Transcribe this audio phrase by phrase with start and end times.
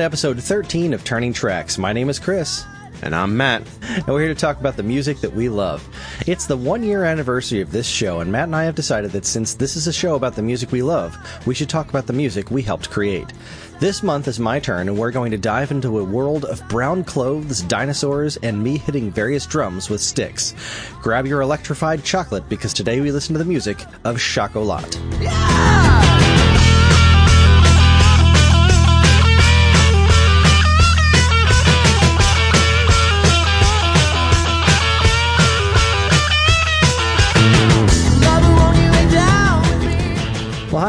[0.00, 1.76] Welcome to episode 13 of Turning Tracks.
[1.76, 2.64] My name is Kris.
[3.02, 3.68] And I'm Matt.
[3.82, 5.86] And we're here to talk about the music that we love.
[6.26, 9.26] It's the one year anniversary of this show, and Matt and I have decided that
[9.26, 12.14] since this is a show about the music we love, we should talk about the
[12.14, 13.30] music we helped create.
[13.78, 17.04] This month is my turn, and we're going to dive into a world of brown
[17.04, 20.54] clothes, dinosaurs, and me hitting various drums with sticks.
[21.02, 24.98] Grab your electrified chocolate because today we listen to the music of Schocholautte.
[25.20, 25.79] Well,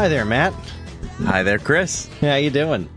[0.02, 0.52] hi there, Matt.
[1.26, 2.08] Hi there, Kris.
[2.20, 2.88] How you doing?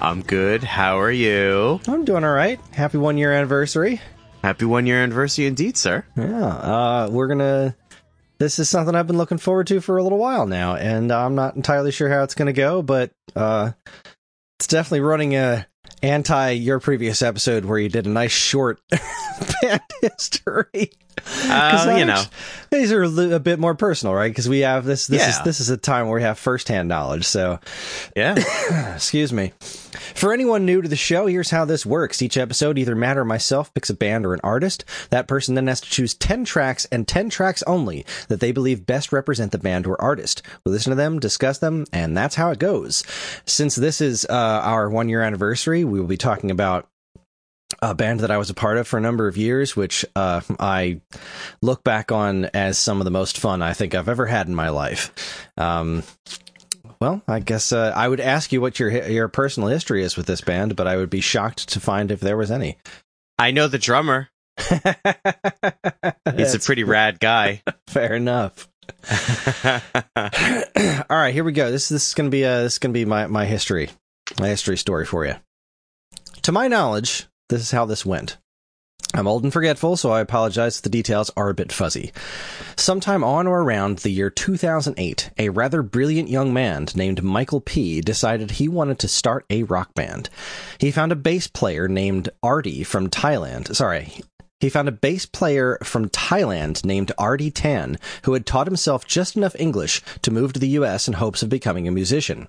[0.00, 0.64] I'm good.
[0.64, 1.80] How are you?
[1.86, 2.58] I'm doing all right.
[2.72, 4.00] Happy one year anniversary.
[4.42, 6.04] Happy one year anniversary indeed, sir.
[6.16, 7.76] Yeah, uh, we're gonna.
[8.38, 11.36] This is something I've been looking forward to for a little while now, and I'm
[11.36, 13.70] not entirely sure how it's gonna go, but uh,
[14.58, 15.68] it's definitely running a
[16.02, 18.80] anti your previous episode where you did a nice short
[19.62, 20.90] band history.
[21.44, 22.22] Uh, you know,
[22.70, 24.30] these are a, bit more personal, right?
[24.30, 25.06] Because we have this.
[25.06, 27.24] This is this is a time where we have firsthand knowledge.
[27.24, 27.60] So,
[28.16, 28.94] yeah.
[28.94, 29.52] excuse me.
[30.14, 32.22] For anyone new to the show, here's how this works.
[32.22, 34.84] Each episode, either Matt or myself picks a band or an artist.
[35.10, 38.86] That person then has to choose 10 tracks and 10 tracks only that they believe
[38.86, 40.42] best represent the band or artist.
[40.64, 43.04] We listen to them, discuss them, and that's how it goes.
[43.46, 46.88] Since this is uh, our one year anniversary, we will be talking about
[47.80, 50.40] a band that I was a part of for a number of years, which uh,
[50.60, 51.00] I
[51.60, 54.54] look back on as some of the most fun I think I've ever had in
[54.54, 55.48] my life.
[55.56, 56.02] Um,
[57.00, 60.26] well, I guess uh, I would ask you what your your personal history is with
[60.26, 62.78] this band, but I would be shocked to find if there was any.
[63.38, 64.28] I know the drummer.
[66.36, 67.62] He's a pretty rad guy.
[67.88, 68.68] fair enough.
[71.10, 71.72] All right, here we go.
[71.72, 73.90] This this is gonna be uh this is gonna be my my history,
[74.38, 75.34] my history story for you.
[76.42, 78.38] To my knowledge, this is how this went.
[79.14, 82.12] I'm old and forgetful, so I apologize if the details are a bit fuzzy.
[82.76, 88.00] Sometime on or around the year 2008, a rather brilliant young man named Michael P.
[88.00, 90.30] decided he wanted to start a rock band.
[90.78, 93.76] He found a bass player named Artie from Thailand.
[93.76, 94.22] Sorry,
[94.62, 99.36] he found a bass player from Thailand named Artie Tan, who had taught himself just
[99.36, 102.48] enough English to move to the US in hopes of becoming a musician.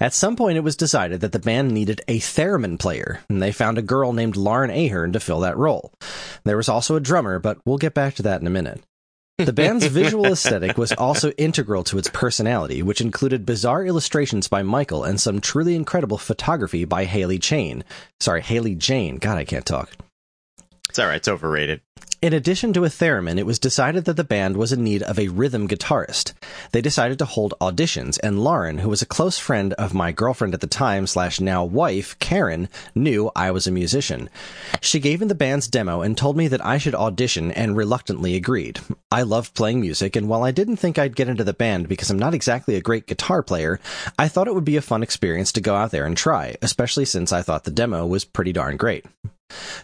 [0.00, 3.52] At some point, it was decided that the band needed a theremin player, and they
[3.52, 5.92] found a girl named Lauren Ahern to fill that role.
[6.44, 8.82] There was also a drummer, but we'll get back to that in a minute.
[9.38, 14.62] The band's visual aesthetic was also integral to its personality, which included bizarre illustrations by
[14.62, 17.82] Michael and some truly incredible photography by Haley Chain.
[18.20, 19.16] Sorry, Haley Jane.
[19.16, 19.90] God, I can't talk.
[20.94, 21.16] It's all right.
[21.16, 21.80] It's overrated.
[22.22, 25.18] In addition to a theremin, it was decided that the band was in need of
[25.18, 26.34] a rhythm guitarist.
[26.70, 30.54] They decided to hold auditions, and Lauren, who was a close friend of my girlfriend
[30.54, 34.30] at the time slash now wife, Karen, knew I was a musician.
[34.80, 38.36] She gave me the band's demo and told me that I should audition and reluctantly
[38.36, 38.78] agreed.
[39.10, 42.08] I loved playing music, and while I didn't think I'd get into the band because
[42.08, 43.80] I'm not exactly a great guitar player,
[44.16, 47.04] I thought it would be a fun experience to go out there and try, especially
[47.04, 49.04] since I thought the demo was pretty darn great.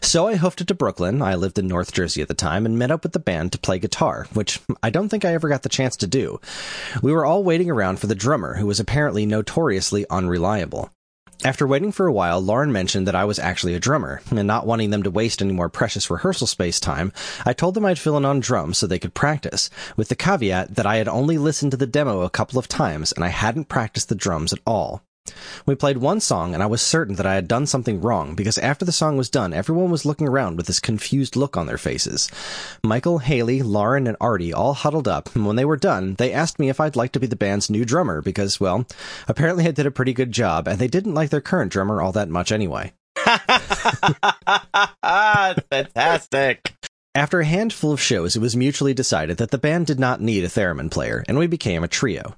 [0.00, 1.22] So I hoofed it to Brooklyn.
[1.22, 3.58] I lived in North Jersey at the time and met up with the band to
[3.58, 6.40] play guitar, which I don't think I ever got the chance to do.
[7.02, 10.90] We were all waiting around for the drummer, who was apparently notoriously unreliable.
[11.42, 14.66] After waiting for a while, Lauren mentioned that I was actually a drummer, and not
[14.66, 17.14] wanting them to waste any more precious rehearsal space time,
[17.46, 20.74] I told them I'd fill in on drums so they could practice, with the caveat
[20.74, 23.70] that I had only listened to the demo a couple of times and I hadn't
[23.70, 25.02] practiced the drums at all.
[25.66, 28.58] We played one song, and I was certain that I had done something wrong because
[28.58, 31.78] after the song was done, everyone was looking around with this confused look on their
[31.78, 32.30] faces.
[32.82, 36.58] Michael, Haley, Lauren, and Artie all huddled up, and when they were done, they asked
[36.58, 38.86] me if I'd like to be the band's new drummer because, well,
[39.28, 42.12] apparently I did a pretty good job, and they didn't like their current drummer all
[42.12, 42.92] that much anyway.
[45.70, 46.74] Fantastic.
[47.14, 50.44] After a handful of shows, it was mutually decided that the band did not need
[50.44, 52.36] a theremin player, and we became a trio.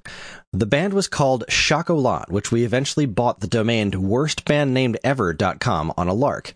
[0.54, 6.52] The band was called Schocholautte, which we eventually bought the domain worstbandnamedever.com on a lark.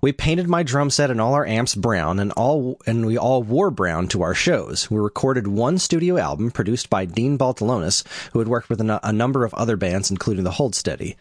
[0.00, 3.42] We painted my drum set and all our amps brown, and all and we all
[3.42, 4.88] wore brown to our shows.
[4.88, 9.12] We recorded one studio album produced by Dean Baltulonis, who had worked with a, a
[9.12, 11.16] number of other bands, including the Hold Steady.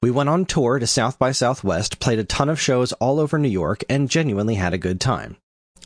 [0.00, 3.40] We went on tour to South by Southwest, played a ton of shows all over
[3.40, 5.36] New York, and genuinely had a good time.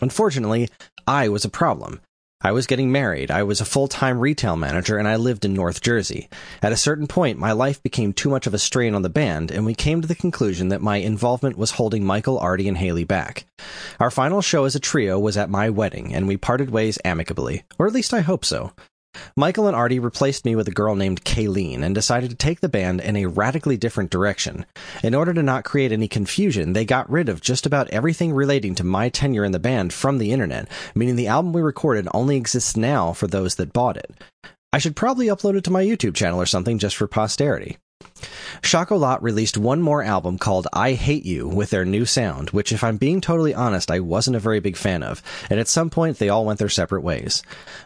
[0.02, 0.68] Unfortunately,
[1.06, 2.02] I was a problem.
[2.42, 5.54] I was getting married, I was a full time retail manager, and I lived in
[5.54, 6.28] North Jersey.
[6.62, 9.50] At a certain point, my life became too much of a strain on the band,
[9.50, 13.04] and we came to the conclusion that my involvement was holding Michael, Artie, and Haley
[13.04, 13.46] back.
[13.98, 17.64] Our final show as a trio was at my wedding, and we parted ways amicably.
[17.78, 18.72] Or at least I hope so.
[19.36, 22.68] Michael and Artie replaced me with a girl named Kayleen and decided to take the
[22.68, 24.66] band in a radically different direction.
[25.02, 28.74] In order to not create any confusion, they got rid of just about everything relating
[28.76, 32.36] to my tenure in the band from the internet, meaning the album we recorded only
[32.36, 34.12] exists now for those that bought it.
[34.72, 37.78] I should probably upload it to my YouTube channel or something just for posterity.
[38.62, 42.82] Schocholautte released one more album called I Hate You with their new sound, which, if
[42.82, 46.18] I'm being totally honest, I wasn't a very big fan of, and at some point
[46.18, 47.42] they all went their separate ways.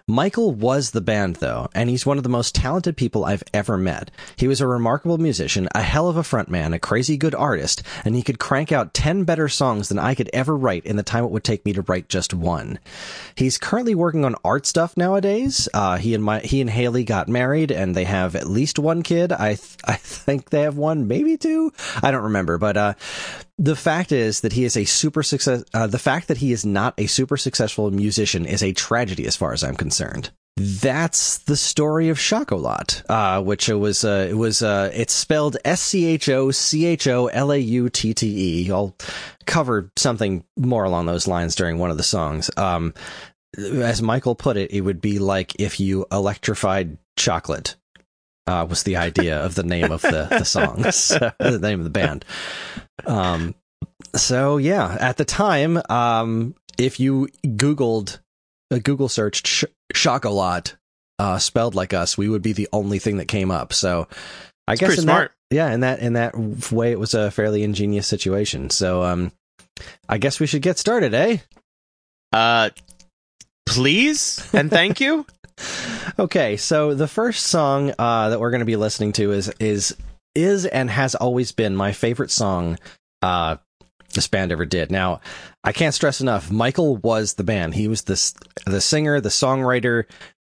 [0.07, 3.77] Michael was the band, though, and he's one of the most talented people I've ever
[3.77, 4.11] met.
[4.37, 8.15] He was a remarkable musician, a hell of a frontman, a crazy good artist, and
[8.15, 11.25] he could crank out 10 better songs than I could ever write in the time
[11.25, 12.79] it would take me to write just one.
[13.35, 15.69] He's currently working on art stuff nowadays.
[15.75, 19.03] Uh, he and my, he and Haley got married, and they have at least one
[19.03, 19.33] kid.
[19.33, 21.73] I, th- I think they have one, maybe two.
[22.03, 22.95] I don't remember, but uh,
[23.59, 25.65] the fact is that he is a super success.
[25.75, 29.37] Uh, the fact that he is not a super successful musician is a tragedy, as
[29.37, 30.31] far as I'm concerned.
[30.57, 34.05] That's the story of Schocholautte, uh, which it was.
[34.05, 34.63] Uh, it was.
[34.63, 38.65] Uh, it's spelled S C H O C H O L A U T T
[38.67, 38.71] E.
[38.71, 38.95] I'll
[39.47, 42.51] cover something more along those lines during one of the songs.
[42.57, 42.95] Um,
[43.57, 47.77] as Michael put it, it would be like if you electrified chocolate
[48.51, 51.09] uh, was the idea of the name of the, the songs,
[51.39, 52.25] the name of the band.
[53.07, 53.55] Um,
[54.17, 58.19] so yeah, at the time, um, if you Googled,
[58.73, 59.65] uh, Google searched sh-
[59.95, 60.75] Schocholautte,
[61.19, 63.73] uh, spelled like us, we would be the only thing that came up.
[63.73, 64.09] So
[64.67, 65.33] I It's guess in smart.
[65.51, 66.37] that, yeah, in that, in that
[66.73, 68.71] way, it was a fairly ingenious situation.
[68.71, 69.33] So, um,
[70.09, 71.39] I guess we should get started, eh?
[72.33, 72.71] Uh,
[73.67, 75.27] please and thank you.
[76.19, 79.97] Okay, so the first song uh, that we're going to be listening to is is
[80.35, 82.79] is and has always been my favorite song
[83.23, 83.57] uh,
[84.15, 84.91] this band ever did.
[84.91, 85.21] Now,
[85.65, 86.51] I can't stress enough.
[86.51, 87.75] Michael was the band.
[87.75, 88.15] He was the
[88.67, 90.05] the singer, the songwriter,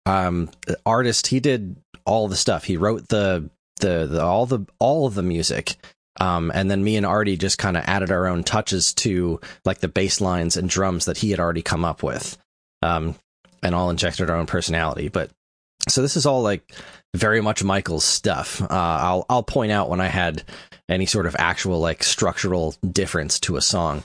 [0.06, 0.50] um,
[0.86, 1.26] artist.
[1.28, 2.64] He did all the stuff.
[2.64, 3.50] He wrote the
[3.80, 5.76] the, the all the all of the music.
[6.20, 9.78] Um, and then me and Artie just kind of added our own touches to like
[9.78, 12.36] the bass lines and drums that he had already come up with.
[12.82, 13.14] Um,
[13.62, 15.08] and all injected our own personality.
[15.08, 15.30] But
[15.88, 16.72] so this is all like
[17.14, 18.60] very much Michael's stuff.
[18.62, 20.42] Uh, I'll I'll point out when I had
[20.88, 24.02] any sort of actual like structural difference to a song.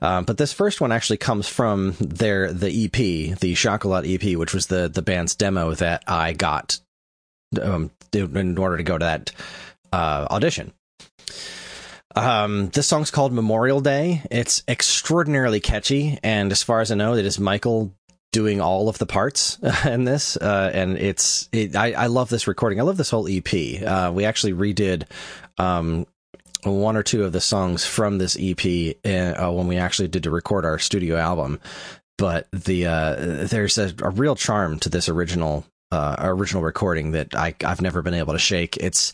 [0.00, 4.54] Um, but this first one actually comes from their the EP, the Schocholautte EP, which
[4.54, 6.78] was the the band's demo that I got
[7.60, 9.32] um, in order to go to that
[9.92, 10.72] uh, audition.
[12.14, 14.22] Um, this song's called Memorial Day.
[14.30, 17.94] It's extraordinarily catchy, and as far as I know, it is Michael
[18.32, 20.36] doing all of the parts in this.
[20.36, 22.80] Uh, and it's, it, I, I love this recording.
[22.80, 23.82] I love this whole EP.
[23.82, 25.04] Uh, we actually redid,
[25.58, 26.06] um,
[26.64, 30.30] one or two of the songs from this EP uh, when we actually did to
[30.30, 31.60] record our studio album.
[32.18, 37.34] But the, uh, there's a, a real charm to this original, uh, original recording that
[37.34, 38.76] I, I've never been able to shake.
[38.76, 39.12] It's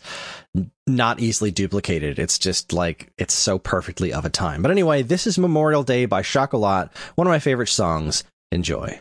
[0.85, 2.19] not easily duplicated.
[2.19, 4.61] It's just like, it's so perfectly of a time.
[4.61, 8.23] But anyway, this is Memorial Day by Schocholautte, one of my favorite songs.
[8.51, 8.99] Enjoy.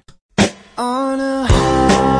[0.80, 2.17] On a holiday,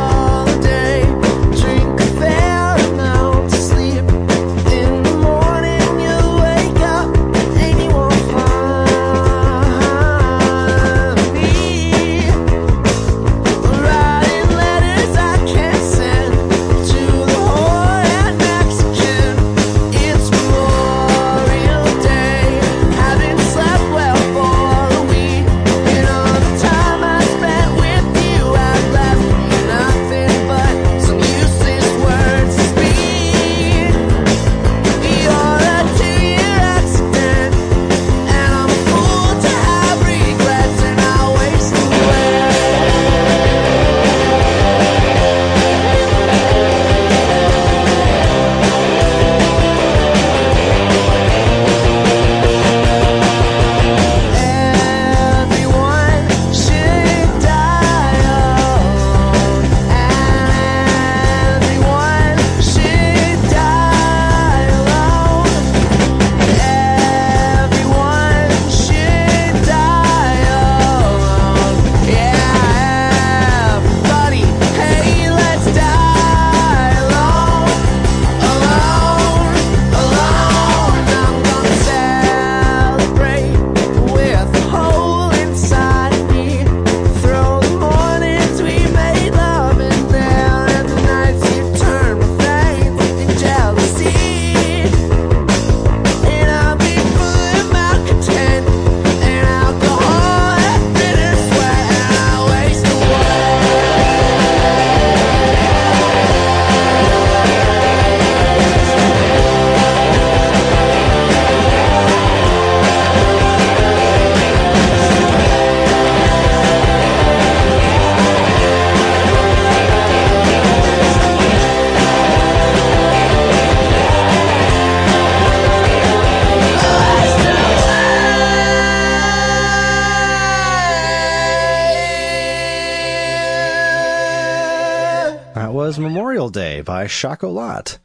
[137.18, 137.98] Schocholautte.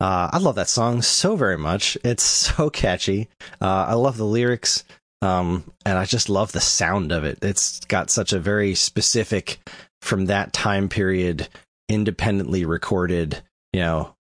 [0.00, 1.96] Uh, I love that song so very much.
[2.04, 3.28] It's so catchy.
[3.60, 4.84] Uh, I love the lyrics,
[5.22, 7.38] um, and I just love the sound of it.
[7.42, 9.58] It's got such a very specific,
[10.02, 11.48] from that time period,
[11.88, 14.14] independently recorded, you know,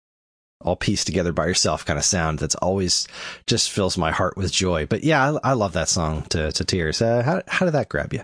[0.61, 3.07] all pieced together by yourself kind of sound that's always
[3.45, 4.85] just fills my heart with joy.
[4.85, 7.01] But yeah, I, I love that song to, to tears.
[7.01, 8.21] Uh, how, how did that grab you?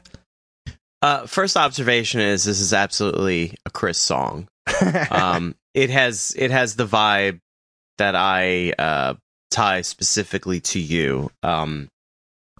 [1.02, 4.48] Uh, first observation is this is absolutely a Kris song.
[5.12, 7.40] Um, it has it has the vibe
[7.98, 9.14] that I uh,
[9.52, 11.32] tie specifically to you.
[11.44, 11.88] Um,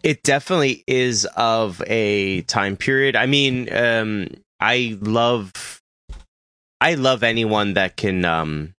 [0.04, 3.16] it definitely is of a time period.
[3.16, 4.28] I mean, um,
[4.60, 5.82] I love
[6.80, 8.74] I love anyone that can um,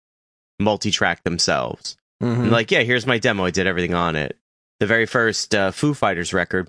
[0.58, 1.96] multi-track themselves.
[2.22, 2.50] Mhm.
[2.50, 3.44] Like, yeah, here's my demo.
[3.44, 4.36] I did everything on it.
[4.80, 6.68] The very first uh, Foo Fighters record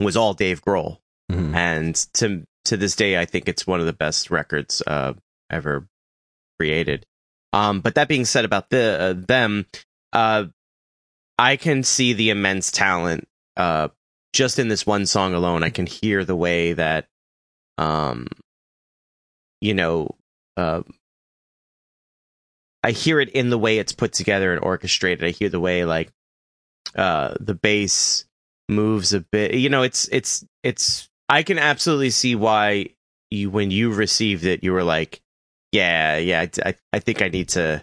[0.00, 0.98] was all Dave Grohl,
[1.30, 1.54] Mhm.
[1.54, 5.14] and to to this day, I think it's one of the best records uh,
[5.50, 5.86] ever
[6.58, 7.06] created.
[7.52, 9.66] Um, but that being said about the uh, them,
[10.12, 10.46] uh,
[11.38, 13.88] I can see the immense talent uh,
[14.32, 15.64] just in this one song alone.
[15.64, 17.06] I can hear the way that,
[17.78, 18.28] um,
[19.60, 20.16] you know,
[20.56, 20.82] uh,
[22.82, 25.24] I hear it in the way it's put together and orchestrated.
[25.24, 26.10] I hear the way like
[26.94, 28.24] uh, the bass
[28.68, 29.54] moves a bit.
[29.54, 31.09] You know, it's it's it's.
[31.30, 32.88] I can absolutely see why
[33.30, 35.20] you when you received it, you were like,
[35.72, 36.46] yeah, yeah.
[36.64, 37.80] I I think I need to.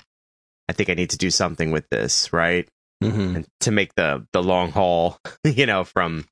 [0.69, 2.67] I think I need to do something with this, right?
[3.03, 3.35] Mhm.
[3.35, 6.25] and to make the the long haul, you know, from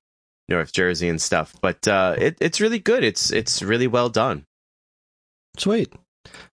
[0.50, 1.55] North Jersey and stuff.
[1.62, 3.03] But uh, it, it's really good.
[3.03, 4.45] It's it's really well done.
[5.57, 5.93] Sweet.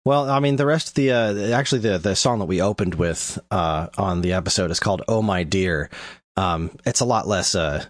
[0.04, 2.94] Well, I mean, the rest of the uh, actually the the song that we opened
[2.94, 5.90] with uh, on the episode is called "Oh My Dear."
[6.36, 7.84] Um, it's a lot less, uh,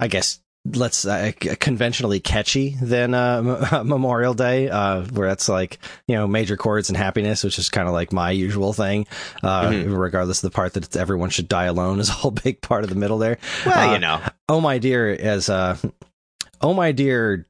[0.00, 5.78] I guess, let's uh, conventionally catchy than uh, Memorial Day, uh, where that's like
[6.08, 9.06] you know major chords and happiness, which is kind of like my usual thing.
[9.42, 9.98] Uh, Mhm.
[9.98, 12.84] Regardless of the part that it's everyone should die alone is a whole big part
[12.84, 13.38] of the middle there.
[13.66, 15.76] Well, Uh, you know, Oh my dear, as uh,
[16.60, 17.46] oh my dear,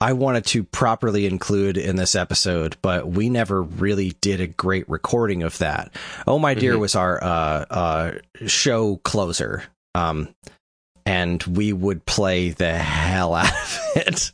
[0.00, 4.88] I wanted to properly include in this episode, but we never really did a great
[4.88, 5.94] recording of that.
[6.26, 6.80] Oh my dear Mhm.
[6.80, 8.12] was our uh, uh,
[8.46, 9.62] show closer,
[9.94, 10.28] um,
[11.06, 14.32] and we would play the hell out of it.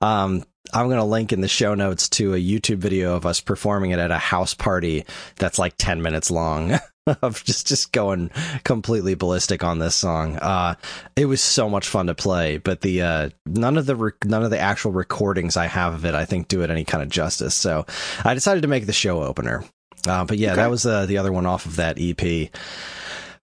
[0.00, 3.40] Um, I'm going to link in the show notes to a YouTube video of us
[3.40, 5.04] performing it at a house party
[5.36, 6.78] that's like 10 minutes long
[7.22, 8.30] of just, just going
[8.64, 10.36] completely ballistic on this song.
[10.36, 10.74] Uh,
[11.14, 14.42] it was so much fun to play, but the, uh, none of the, rec- none
[14.42, 17.08] of the actual recordings I have of it, I think do it any kind of
[17.08, 17.54] justice.
[17.54, 17.86] So
[18.24, 19.64] I decided to make the show opener.
[20.06, 20.62] Uh, but yeah, Okay.
[20.62, 22.50] that was, uh, the other one off of that EP.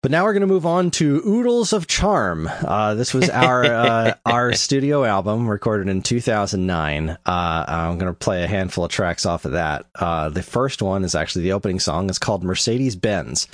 [0.03, 2.49] But now we're going to move on to Oodles of Charm.
[2.49, 7.11] Uh, this was our uh, our studio album recorded in 2009.
[7.11, 9.87] Uh, I'm going to play a handful of tracks off of that.
[9.95, 12.09] Uh, the first one is actually the opening song.
[12.09, 13.47] It's called Mercedes Benz.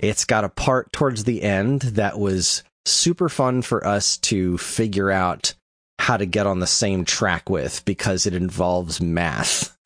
[0.00, 5.12] It's got a part towards the end that was super fun for us to figure
[5.12, 5.54] out
[6.00, 9.78] how to get on the same track with because it involves math.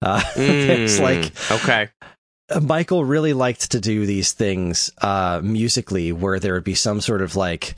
[0.00, 1.88] Uh, it's Mm, like okay,
[2.60, 7.22] Michael really liked to do these things uh, musically where there would be some sort
[7.22, 7.76] of like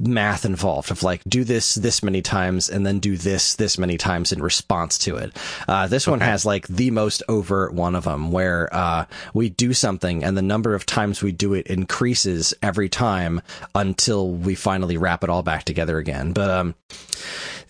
[0.00, 3.96] math involved of like do this this many times and then do this this many
[3.96, 5.36] times in response to it.
[5.68, 9.72] Uh, this one has like the most overt one of them where uh, we do
[9.72, 13.40] something and the number of times we do it increases every time
[13.74, 16.32] until we finally wrap it all back together again.
[16.32, 16.74] But um,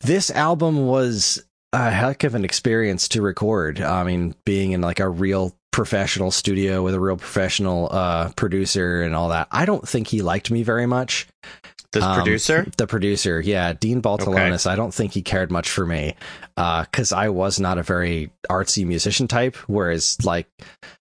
[0.01, 1.43] this album was
[1.75, 3.81] a heck of an experience to record.
[3.81, 9.02] I mean, being in like a real professional studio with a real professional uh, producer
[9.02, 9.49] and all that.
[9.50, 11.26] I don't think he liked me very much.
[11.91, 12.67] the Um, producer.
[12.76, 14.67] The producer, yeah, Dean Baltulonis.
[14.67, 16.14] I don't think he cared much for me
[16.57, 19.57] because I was not a very artsy musician type.
[19.67, 20.47] Whereas, like,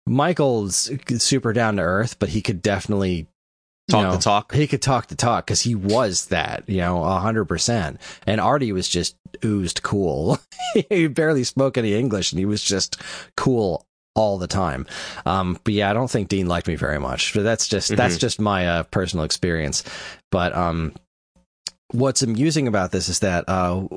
[0.05, 3.27] Michael's super down to earth, but he could definitely
[3.89, 4.53] Talk know, the talk.
[4.53, 7.99] He could talk the talk because he was that, you know, a hundred percent.
[8.27, 10.37] And Artie was just oozed cool.
[10.89, 13.01] he barely spoke any English, and he was just
[13.35, 13.87] cool
[14.19, 14.85] all the time.
[15.25, 17.33] Um, but yeah, I don't think Dean liked me very much.
[17.33, 18.19] But that's just that's Mhm.
[18.19, 19.83] just my uh, personal experience.
[20.31, 20.93] But um,
[21.91, 23.87] what's amusing about this is that uh,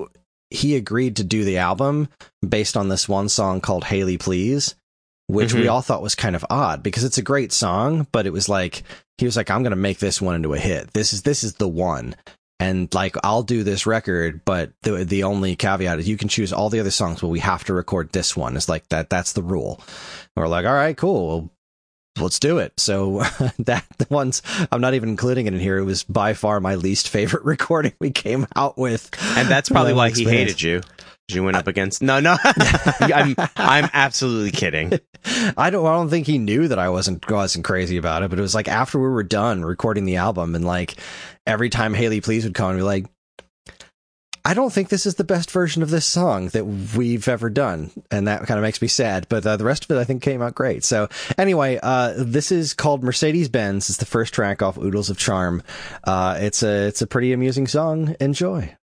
[0.51, 2.09] he agreed to do the album
[2.47, 4.75] based on this one song called "Haley Please."
[5.29, 5.71] Which we Mhm.
[5.73, 8.83] all thought was kind of odd because it's a great song, but it was like
[9.19, 10.93] he was like, "I'm going to make this one into a hit.
[10.93, 12.17] This is this is the one."
[12.63, 16.53] And like, I'll do this record, but the the only caveat is you can choose
[16.53, 18.57] all the other songs, but we have to record this one.
[18.57, 19.11] It's like that.
[19.11, 19.81] That's the rule.
[19.81, 21.51] And we're like, all right, cool.
[22.17, 22.79] Well, let's do it.
[22.79, 23.19] So
[23.59, 25.79] that the ones I'm not even including it in here.
[25.79, 29.95] It was by far my least favorite recording we came out with, And that's probably
[29.95, 30.83] why he hated you.
[31.29, 32.37] You went up against no, no.
[32.45, 34.93] I'm I'm absolutely kidding.
[35.57, 35.87] I don't.
[35.87, 38.31] I don't think he knew that I wasn't wasn't crazy about it.
[38.31, 40.97] But it was like after we were done recording the album, and like
[41.47, 43.07] every time Haley Please would come and be like,
[44.45, 47.93] "I don't think this is the best version of this song that we've ever done,"
[48.11, 49.27] and that kind of makes me sad.
[49.29, 50.85] But uh, the rest of it, I think, came out great.
[50.85, 53.89] So anyway, uh, this is called Mercedes Benz.
[53.89, 55.63] It's the first track off Oodles of Charm.
[56.05, 58.17] Uh, it's a it's a pretty amusing song.
[58.21, 58.77] Enjoy.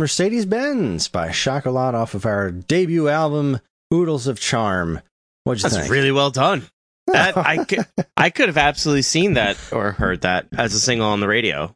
[0.00, 3.60] Mercedes Benz by Schocholautte off of our debut album,
[3.94, 5.00] Oodles of Charm.
[5.44, 5.92] What'd you That's think?
[5.92, 6.66] really well done.
[7.06, 7.86] That I could
[8.16, 11.74] I could have absolutely seen that or heard that as a single on the radio.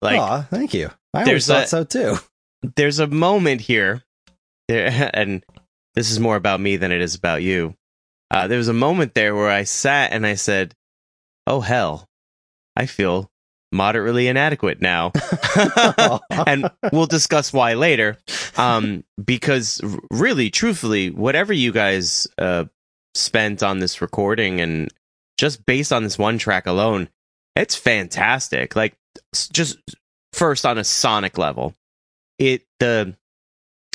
[0.00, 0.90] Like Aw, thank you.
[1.12, 2.16] I always thought a- so too.
[2.76, 4.02] there's a moment here,
[4.68, 5.44] there, and
[5.94, 7.74] this is more about me than it is about you.
[8.30, 10.74] Uh, there was a moment there where I sat and I said,
[11.46, 12.08] "Oh hell,
[12.76, 13.30] I feel
[13.72, 15.12] moderately inadequate now.
[16.46, 18.16] and we'll discuss why later.
[18.56, 22.64] Um, because really, truthfully, whatever you guys uh,
[23.14, 24.92] spent on this recording and
[25.38, 27.08] just based on this one track alone,
[27.56, 28.76] it's fantastic.
[28.76, 28.94] Like,
[29.52, 29.78] just
[30.32, 31.74] first on a sonic level,
[32.38, 33.16] it the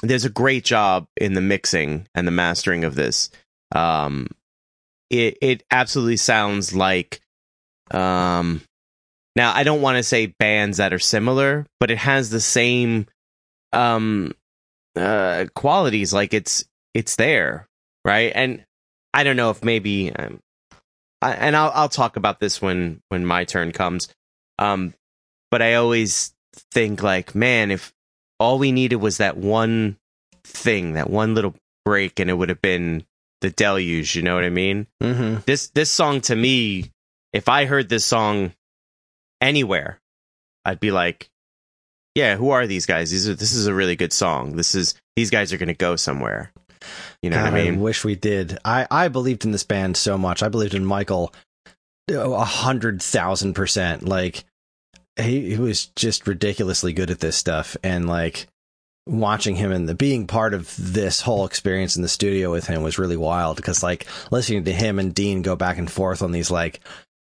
[0.01, 3.29] there's a great job in the mixing and the mastering of this.
[3.73, 4.27] Um,
[5.09, 7.21] it it absolutely sounds like
[7.91, 8.61] um
[9.39, 13.07] now I don't want to say bands that are similar, but it has the same
[13.71, 14.33] um
[14.97, 17.65] uh qualities like it's it's there,
[18.03, 18.33] right?
[18.35, 18.65] And
[19.13, 20.41] I don't know if maybe um,
[21.21, 24.09] I, and I'll I'll talk about this when when my turn comes.
[24.57, 24.93] Um
[25.49, 26.33] but I always
[26.73, 27.93] think like, man, if
[28.41, 29.95] all we needed was that one
[30.43, 33.05] thing, that one little break and it would have been
[33.39, 34.85] the deluge, you know what I mean?
[35.01, 35.43] Mm-hmm.
[35.45, 36.91] this this song to me
[37.31, 38.51] if i heard this song
[39.41, 39.99] anywhere
[40.65, 41.29] i'd be like
[42.15, 44.95] yeah who are these guys these are, this is a really good song this is
[45.15, 46.51] these guys are going to go somewhere
[47.21, 48.57] you know God, what i mean wish we did.
[48.63, 50.43] I, I believed in this band so much.
[50.43, 51.33] I believed in Michael
[52.09, 54.07] a hundred thousand percent.
[54.07, 54.45] Like
[55.17, 58.47] he, he was just ridiculously good at this stuff, and like
[59.07, 62.83] watching him and the being part of this whole experience in the studio with him
[62.83, 66.31] was really wild because like listening to him and Dean go back and forth on
[66.31, 66.79] these like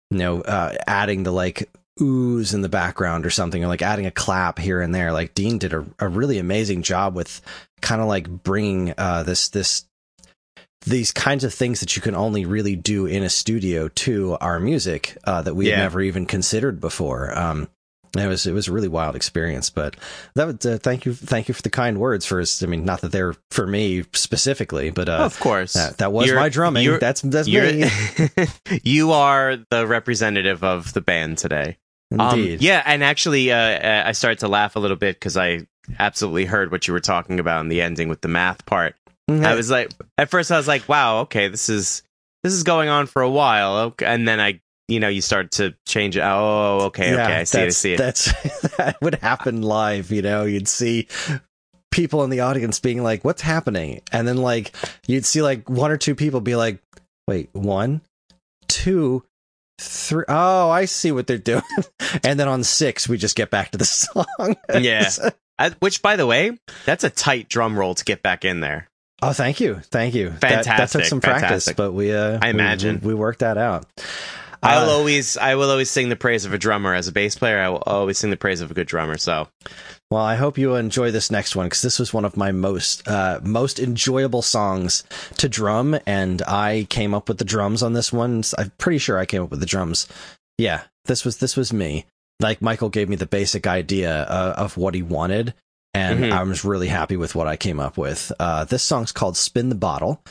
[0.09, 1.69] you know uh, adding the like
[2.01, 5.33] ooze in the background or something or like adding a clap here and there like
[5.35, 7.41] Dean did a, a really amazing job with
[7.81, 9.85] kind of like bringing uh this this
[10.83, 14.59] these kinds of things that you can only really do in a studio to our
[14.59, 15.77] music uh, that we Yeah.
[15.77, 17.37] never even considered before.
[17.37, 17.67] Um,
[18.17, 19.95] it was it was a really wild experience, but
[20.35, 23.01] that would uh, thank you thank you for the kind words for I mean not
[23.01, 26.97] that they're for me specifically, but uh, of course that, that was You're- my drumming.
[26.99, 27.85] That's that's me.
[28.83, 31.77] you are the representative of the band today
[32.17, 35.65] Um, yeah, and actually, uh, uh, I started to laugh a little bit because I
[35.99, 38.95] absolutely heard what you were talking about in the ending with the math part.
[39.29, 42.03] I was like, at first, I was like, "Wow, okay, this is
[42.43, 44.05] this is going on for a while," okay.
[44.05, 46.21] and then I, you know, you start to change it.
[46.21, 47.97] Oh, okay, okay, I see it, I see it.
[47.97, 48.25] That's
[48.77, 50.11] that would happen live.
[50.11, 51.07] You know, you'd see
[51.91, 54.73] people in the audience being like, "What's happening?" And then like
[55.07, 56.81] you'd see like one or two people be like,
[57.27, 58.01] "Wait, one,
[58.67, 59.23] two,
[59.81, 60.23] three.
[60.27, 61.63] Oh, I see what they're doing."
[62.23, 64.55] and then on six, we just get back to the song.
[64.79, 65.09] Yeah.
[65.59, 68.87] I, which, by the way, that's a tight drum roll to get back in there.
[69.21, 70.29] oh, thank you, thank you.
[70.29, 71.77] That- That, took Fantastic, some practice, fantastic.
[71.77, 72.13] but we.
[72.13, 72.99] Uh, I imagine.
[73.01, 73.85] we, we worked that out.
[74.63, 77.11] I will Uh, always, I will always sing the praise of a drummer as a
[77.11, 77.59] bass player.
[77.59, 79.17] I will always sing the praise of a good drummer.
[79.17, 79.47] So,
[80.11, 83.07] Well, I hope you enjoy this next one because this was one of my most
[83.07, 85.03] uh, most enjoyable songs
[85.37, 88.43] to drum, and I came up with the drums on this one.
[88.57, 90.07] I'm pretty sure I came up with the drums.
[90.57, 92.05] Yeah, this was this was me.
[92.41, 95.53] Like Michael gave me the basic idea uh, of what he wanted,
[95.93, 96.31] and Mhm.
[96.33, 98.31] I was really happy with what I came up with.
[98.39, 100.21] Uh, this song's called "Spin the Bottle."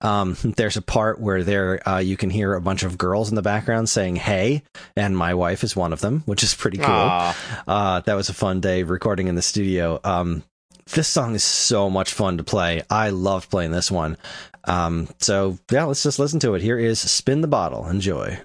[0.00, 3.34] Um, there's a part where there uh, you can hear a bunch of girls in
[3.34, 4.62] the background saying "Hey,"
[4.96, 7.32] and my wife is one of them, which is pretty cool.
[7.66, 10.00] Uh, that was a fun day recording in the studio.
[10.04, 10.42] Um,
[10.90, 12.82] this song is so much fun to play.
[12.88, 14.16] I loved playing this one.
[14.64, 16.62] Um, so yeah, let's just listen to it.
[16.62, 17.86] Here is Spin the Bottle.
[17.88, 18.38] Enjoy.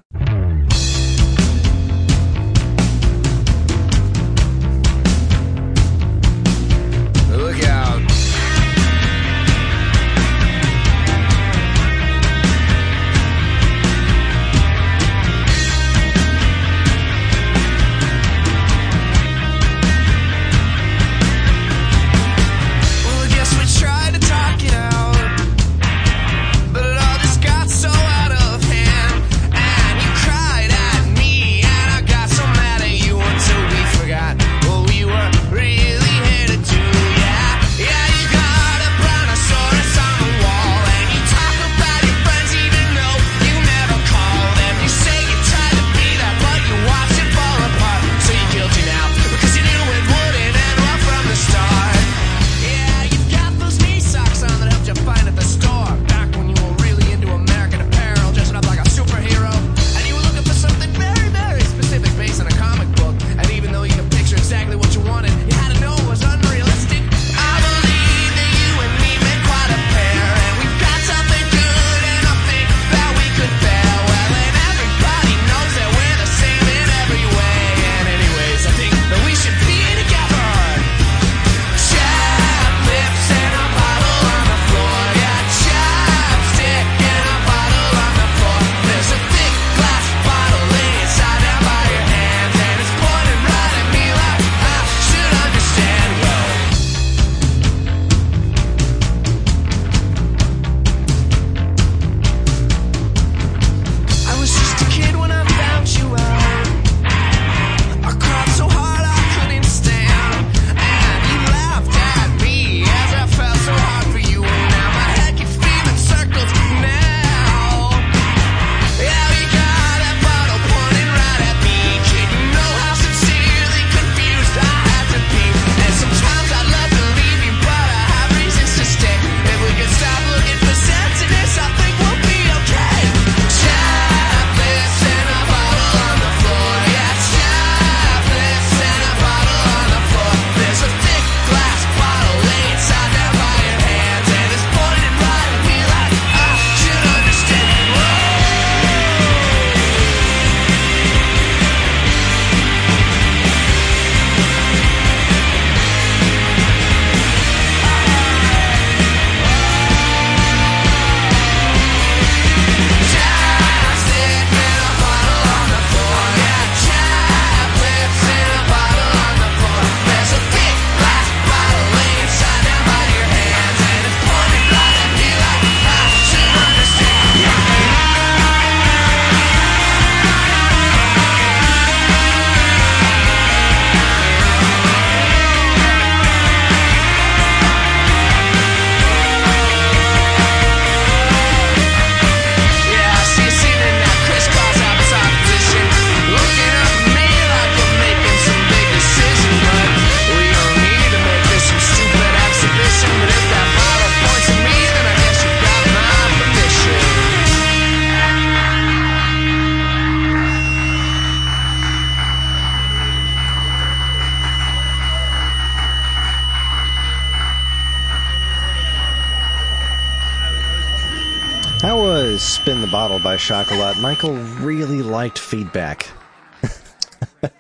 [225.54, 226.08] Feedback.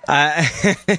[0.08, 0.45] Uh,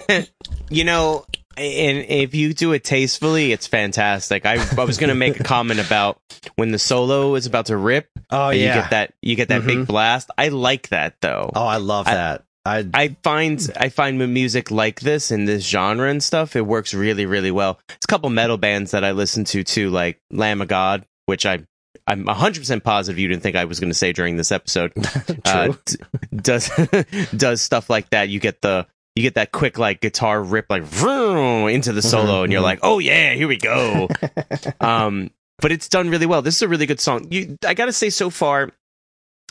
[0.70, 1.24] you know,
[1.56, 4.44] and if you do it tastefully, it's fantastic.
[4.44, 6.18] I, I was going to make a comment about
[6.56, 8.08] when the solo is about to rip.
[8.30, 8.60] Oh, yeah.
[8.76, 9.66] you get that you get that Mhm.
[9.66, 10.30] big blast.
[10.36, 11.50] I like that though.
[11.54, 12.44] Oh, I love I- that.
[12.66, 16.94] I, I find I find music like this in this genre and stuff, it works
[16.94, 17.78] really really well.
[17.90, 21.44] It's a couple metal bands that I listen to too, like Lamb of God, which
[21.44, 21.66] I
[22.06, 24.92] I'm 100 percent positive you didn't think I was going to say during this episode.
[25.44, 25.96] uh, d-
[26.34, 26.70] does
[27.36, 28.28] does stuff like that.
[28.28, 32.42] You get the you get that quick like guitar rip like vroom, into the solo,
[32.42, 32.64] and you're Mhm.
[32.64, 34.08] like, oh yeah, here we go.
[34.80, 35.30] um,
[35.60, 36.42] but it's done really well.
[36.42, 37.28] This is a really good song.
[37.30, 38.70] You, I gotta say, so far,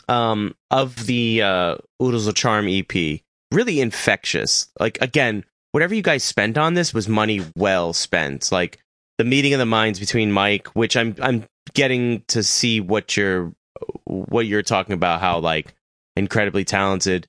[0.08, 3.20] um, of the uh, Oodles of Charm EP,
[3.52, 4.68] really infectious.
[4.78, 8.52] Like again, whatever you guys spent on this was money well spent.
[8.52, 8.78] Like
[9.18, 13.52] the meeting of the minds between Mike, which I'm I'm getting to see what you're
[14.04, 15.74] what you're talking about, how like
[16.16, 17.26] incredibly talented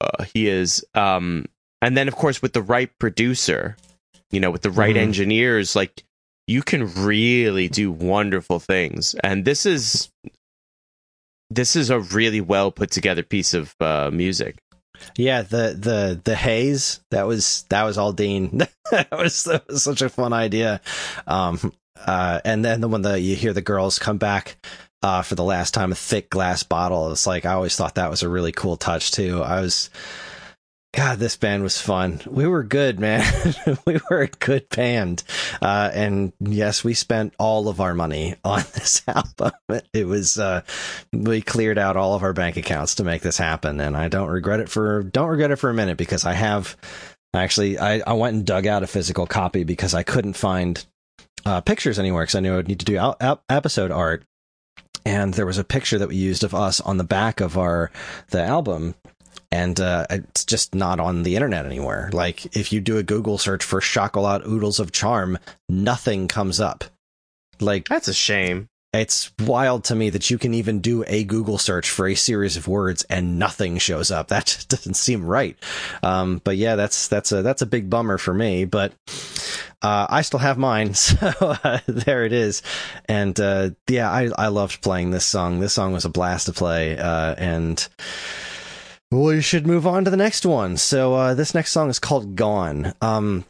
[0.00, 0.84] uh, he is.
[0.94, 1.46] Um,
[1.80, 3.76] and then of course with the right producer,
[4.30, 5.00] you know, with the right Mhm.
[5.00, 6.04] engineers, like
[6.46, 9.14] you can really do wonderful things.
[9.22, 10.10] And this is
[11.50, 14.56] this is a really well put together piece of uh, music.
[15.16, 18.58] Yeah, the the the haze that was that was all Dean.
[18.90, 20.80] that was that was such a fun idea.
[21.26, 24.56] Um, uh, and then when the you hear the girls come back
[25.02, 27.10] uh, for the last time, a thick glass bottle.
[27.10, 29.42] It's like I always thought that was a really cool touch too.
[29.42, 29.90] I was,
[30.94, 32.20] God, this band was fun.
[32.26, 33.24] We were good, man.
[33.86, 35.24] we were a good band.
[35.60, 39.52] Uh, and yes, we spent all of our money on this album.
[39.92, 40.62] It was, uh,
[41.12, 43.80] we cleared out all of our bank accounts to make this happen.
[43.80, 46.76] And I don't regret it for, don't regret it for a minute because I have
[47.34, 50.84] actually, I, I went and dug out a physical copy because I couldn't find,
[51.44, 54.24] uh, pictures anywhere because I knew I would need to do out, out, episode art.
[55.04, 57.90] And there was a picture that we used of us on the back of our,
[58.30, 58.94] the album
[59.52, 62.08] and uh, it's just not on the internet anywhere.
[62.12, 66.84] Like if you do a Google search for "Schocholautte oodles of charm," nothing comes up.
[67.60, 68.68] Like That's a shame.
[68.94, 72.58] It's wild to me that you can even do a Google search for a series
[72.58, 74.28] of words and nothing shows up.
[74.28, 75.56] That doesn't seem right.
[76.02, 78.66] Um, but yeah, that's that's a that's a big bummer for me.
[78.66, 78.92] But
[79.80, 82.62] uh, I still have mine, so uh, there it is.
[83.06, 85.60] And uh, yeah, I I loved playing this song.
[85.60, 87.88] This song was a blast to play, uh, and
[89.10, 90.76] we should move on to the next one.
[90.76, 93.46] So uh, this next song is called "Gone." Um,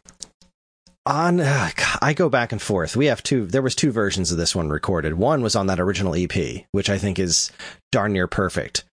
[1.06, 2.96] on uh, I go back and forth.
[2.96, 3.46] We have two.
[3.46, 5.14] There was two versions of this one recorded.
[5.14, 7.50] One was on that original EP, which I think is
[7.90, 8.84] darn near perfect.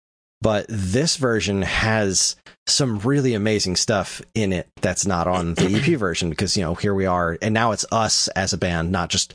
[0.42, 6.00] But this version has some really amazing stuff in it that's not on the EP
[6.00, 9.10] version because you know here we are, and now it's us as a band, not
[9.10, 9.34] just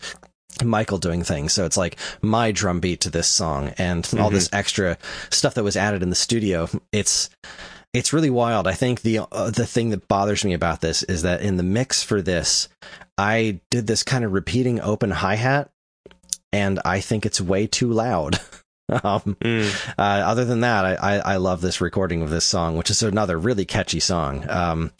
[0.62, 1.52] Michael doing things.
[1.52, 4.98] So it's like my drum beat to this song and all this extra
[5.30, 6.68] stuff that was added in the studio.
[6.92, 7.28] It's
[7.94, 8.66] it's really wild.
[8.66, 11.62] I think the uh, the thing that bothers me about this is that in the
[11.62, 12.68] mix for this,
[13.16, 15.70] I did this kind of repeating open hi hat,
[16.52, 18.40] and I think it's way too loud.
[18.90, 19.92] um, Mm.
[19.96, 23.02] uh, other than that, I, I I love this recording of this song, which is
[23.02, 24.44] another really catchy song.
[24.50, 24.90] Um,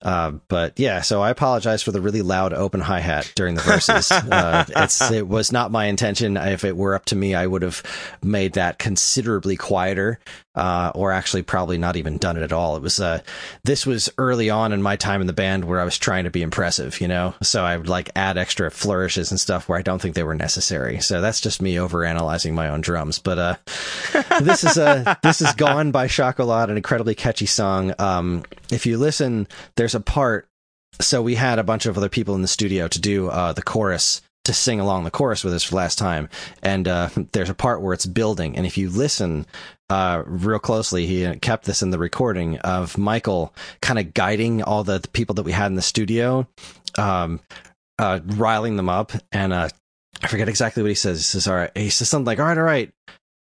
[0.00, 3.62] uh, but yeah, so I apologize for the really loud open hi hat during the
[3.62, 4.08] verses.
[4.12, 6.36] uh, it's it was not my intention.
[6.36, 7.82] If it were up to me, I would have
[8.22, 10.20] made that considerably quieter,
[10.58, 12.76] uh, or actually probably not even done it at all.
[12.76, 13.20] It was uh,
[13.64, 16.30] this was early on in my time in the band where I was trying to
[16.30, 17.34] be impressive, you know.
[17.42, 20.34] So I would like add extra flourishes and stuff where I don't think they were
[20.34, 21.00] necessary.
[21.00, 23.20] So that's just me over analyzing my own drums.
[23.20, 23.56] But uh,
[24.40, 27.94] this is uh this is gone by Schocholautte, an incredibly catchy song.
[27.98, 30.48] Um, if you listen, there's a part.
[31.00, 33.62] So we had a bunch of other people in the studio to do uh, the
[33.62, 36.28] chorus to sing along the chorus with us for last time,
[36.62, 39.46] and uh, there's a part where it's building, and if you listen
[39.90, 44.84] uh, real closely, he kept this in the recording of Michael kind of guiding all
[44.84, 46.46] the, the people that we had in the studio,
[46.98, 47.40] um,
[47.98, 49.68] uh, riling them up, and uh,
[50.22, 51.18] I forget exactly what he says.
[51.18, 52.90] He says, "All right," he says something like, "All right, all right."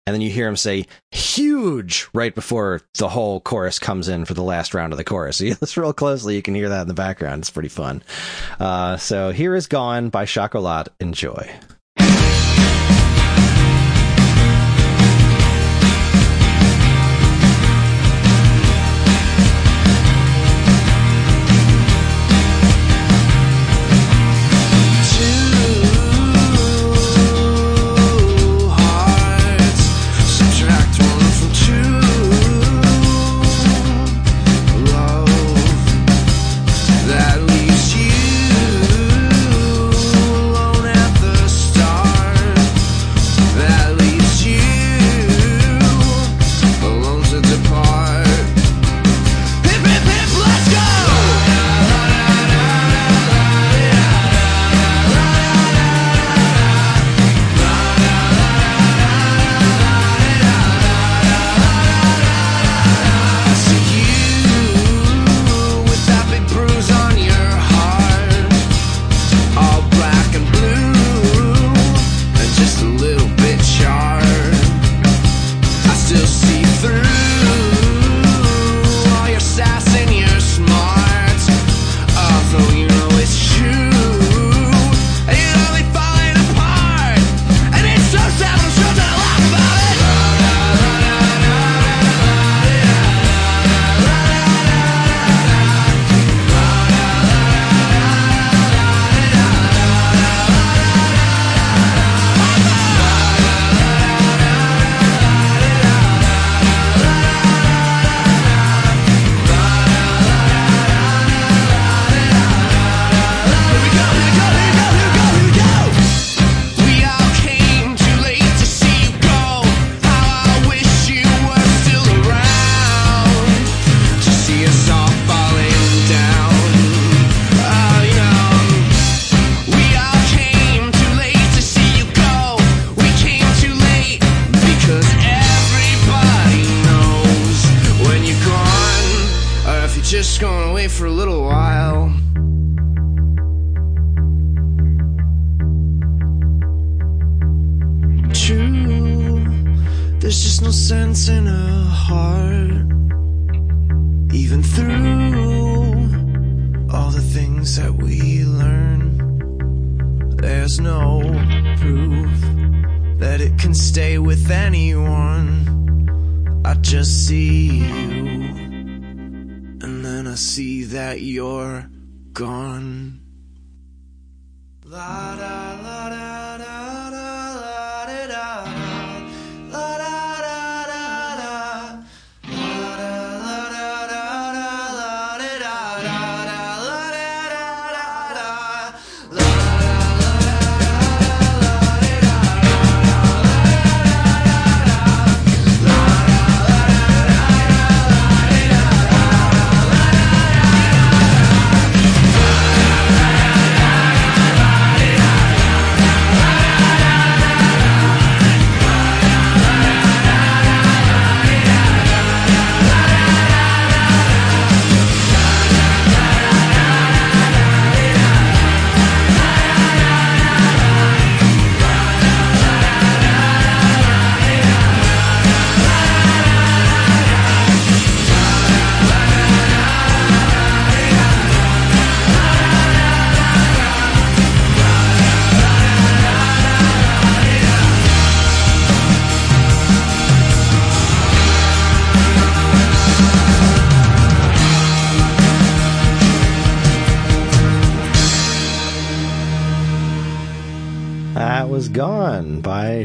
[0.07, 4.35] And then you hear him say huge right before the whole chorus comes in for
[4.35, 5.39] the last round of the chorus.
[5.39, 7.41] So you listen real closely, you can hear that in the background.
[7.41, 8.05] It's pretty fun.
[8.61, 10.89] Uh, so here is Gone by Schocholautte.
[11.01, 11.51] Enjoy.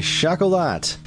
[0.02, 0.98] Schocholautte.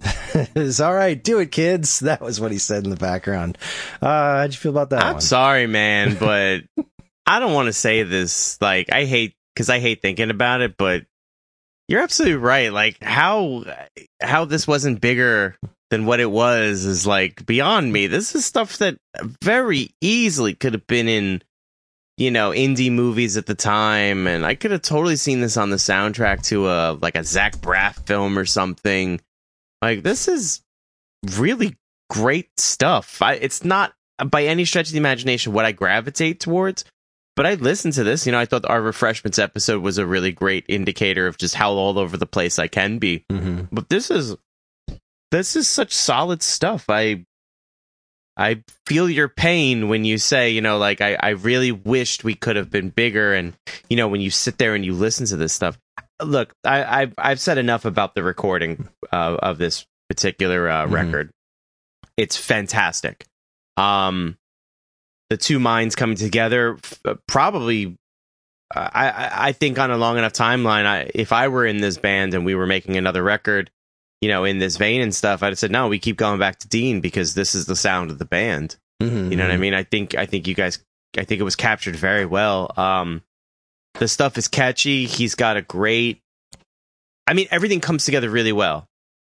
[0.54, 2.00] it's all right, do it, kids.
[2.00, 3.58] That was what he said in the background.
[4.00, 5.20] Uh, how'd you feel about that I'm one?
[5.20, 6.62] sorry, man, but
[7.26, 8.60] I don't want to say this.
[8.60, 11.06] Like, I hate because I hate thinking about it, but
[11.88, 12.72] you're absolutely right.
[12.72, 13.64] Like how
[14.20, 15.56] how this wasn't bigger
[15.90, 18.06] than what it was is like beyond me.
[18.06, 18.96] This is stuff that
[19.42, 21.42] very easily could have been in
[22.16, 25.70] you know indie movies at the time, and I could have totally seen this on
[25.70, 29.20] the soundtrack to a like a Zach Braff film or something.
[29.82, 30.62] Like this is
[31.36, 31.76] really
[32.08, 33.20] great stuff.
[33.20, 33.92] I, it's not
[34.30, 36.84] by any stretch of the imagination what I gravitate towards,
[37.34, 38.24] but I listened to this.
[38.24, 41.72] You know, I thought our refreshments episode was a really great indicator of just how
[41.72, 43.26] all over the place I can be.
[43.30, 43.68] Mhm.
[43.70, 44.36] But this is
[45.30, 46.86] this is such solid stuff.
[46.88, 47.25] I
[48.36, 52.34] I feel your pain when you say, you know, like I, I really wished we
[52.34, 53.54] could have been bigger and
[53.88, 55.78] you know, when you sit there and you listen to this stuff.
[56.22, 60.92] Look, I, I've I've said enough about the recording uh, of this particular uh, Mhm.
[60.92, 61.30] record.
[62.16, 63.24] It's fantastic.
[63.76, 64.36] Um,
[65.30, 67.96] the two minds coming together, f- uh, probably.
[68.74, 71.78] uh, I I- I think on a long enough timeline, I if I were in
[71.82, 73.70] this band and we were making another record,
[74.20, 75.88] you know, in this vein and stuff, I'd have said no.
[75.88, 78.76] We keep going back to Dean because this is the sound of the band.
[79.02, 79.30] Mhm.
[79.30, 79.74] You know what I mean?
[79.74, 80.78] I think I think you guys
[81.18, 82.72] I think it was captured very well.
[82.78, 83.22] Um
[83.94, 85.06] the stuff is catchy.
[85.06, 86.20] He's got a great
[87.26, 88.86] I mean everything comes together really well.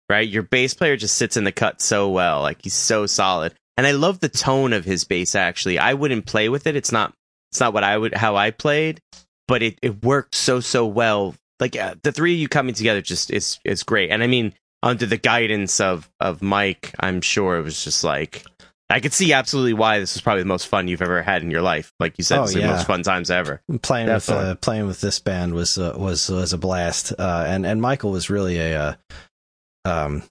[0.10, 0.28] Right?
[0.28, 2.42] Your bass player just sits in the cut so well.
[2.42, 3.54] Like he's so solid.
[3.78, 5.78] And I love the tone of his bass actually.
[5.80, 6.76] I wouldn't play with it.
[6.76, 7.14] It's not
[7.52, 9.00] it's not what I would how I played,
[9.48, 11.36] but it it worked so so well.
[11.60, 14.10] Like uh, the three of you coming together just is is great.
[14.10, 14.54] And I mean
[14.84, 18.44] under the guidance of of Mike, I'm sure it was just like
[18.90, 21.50] I could see absolutely why this was probably the most fun you've ever had in
[21.52, 21.94] your life.
[22.00, 23.62] Like you said, Oh, it's the most fun times ever.
[23.82, 27.14] playing with uh, playing with this band was uh, was was a blast.
[27.18, 28.94] Uh, and and Michael was really a uh,
[29.86, 30.24] um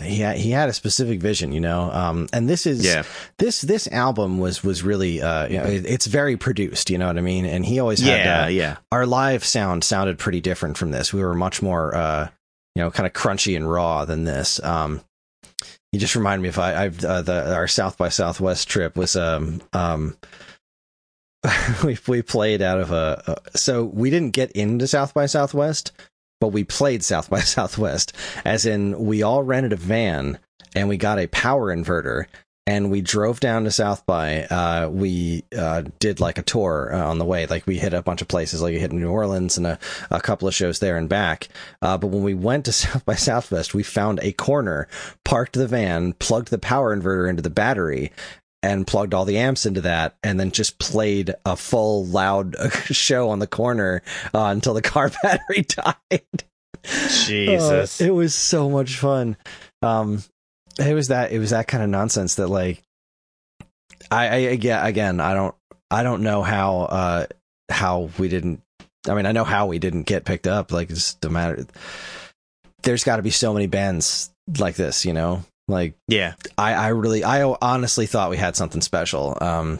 [0.00, 1.90] he had, he had a specific vision, you know.
[1.92, 3.02] Um, and this is Yeah,
[3.38, 7.06] this this album was was really uh you know it, it's very produced, you know
[7.08, 7.44] what I mean.
[7.44, 8.76] And he always had yeah, uh, yeah.
[8.90, 11.12] our live sound sounded pretty different from this.
[11.12, 12.28] We were much more, uh,
[12.74, 14.62] you know, kind of crunchy and raw than this.
[14.62, 15.02] Um,
[15.92, 19.16] you just remind me if I, I've uh, the our South by Southwest trip was
[19.16, 20.16] um um.
[21.84, 25.90] we we played out of a, a so we didn't get into South by Southwest,
[26.40, 28.12] but we played South by Southwest.
[28.44, 30.38] As in, we all rented a van
[30.74, 32.26] and we got a power inverter
[32.66, 34.44] and we drove down to South by.
[34.44, 37.46] Uh, we uh, did like a tour uh, on the way.
[37.46, 39.78] Like we hit a bunch of places, like we hit New Orleans and a,
[40.10, 41.48] a couple of shows there and back.
[41.80, 44.86] Uh, but when we went to South by Southwest, we found a corner,
[45.24, 48.12] parked the van, plugged the power inverter into the battery.
[48.64, 52.54] And plugged all the amps into that, and then just played a full loud
[52.84, 54.02] show on the corner
[54.32, 56.44] uh, until the car battery died.
[56.84, 58.00] Jesus.
[58.00, 59.36] Uh, it was so much fun.
[59.82, 60.22] Um,
[60.78, 62.82] it was that it was that kind of nonsense that like
[64.10, 65.54] I, I yeah again I don't
[65.90, 67.26] I don't know how uh
[67.70, 68.62] how we didn't
[69.08, 71.66] I mean I know how we didn't get picked up like it's the matter
[72.82, 76.34] there's got to be so many bands like this you know Like Yeah.
[76.58, 79.38] I, I really, I honestly thought we had something special.
[79.40, 79.78] Um,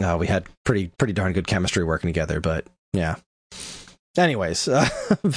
[0.00, 2.40] uh, we had pretty, pretty darn good chemistry working together.
[2.40, 3.16] But yeah.
[4.16, 4.88] Anyways, uh,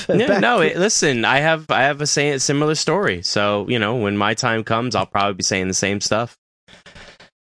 [0.07, 3.21] back no, it, listen, I have I have a say, similar story.
[3.21, 6.38] So, you know, when my time comes, I'll probably be saying the same stuff.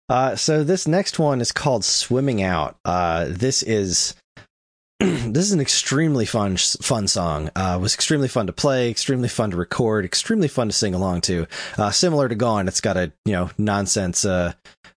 [0.08, 4.14] Uh, so this next one is called "Swimming Out." Uh, this is
[5.00, 7.50] this is an extremely fun fun song.
[7.54, 10.94] Uh, it was extremely fun to play, extremely fun to record, extremely fun to sing
[10.94, 11.46] along to.
[11.78, 14.52] Uh, similar to "Gone," it's got a you know nonsense uh,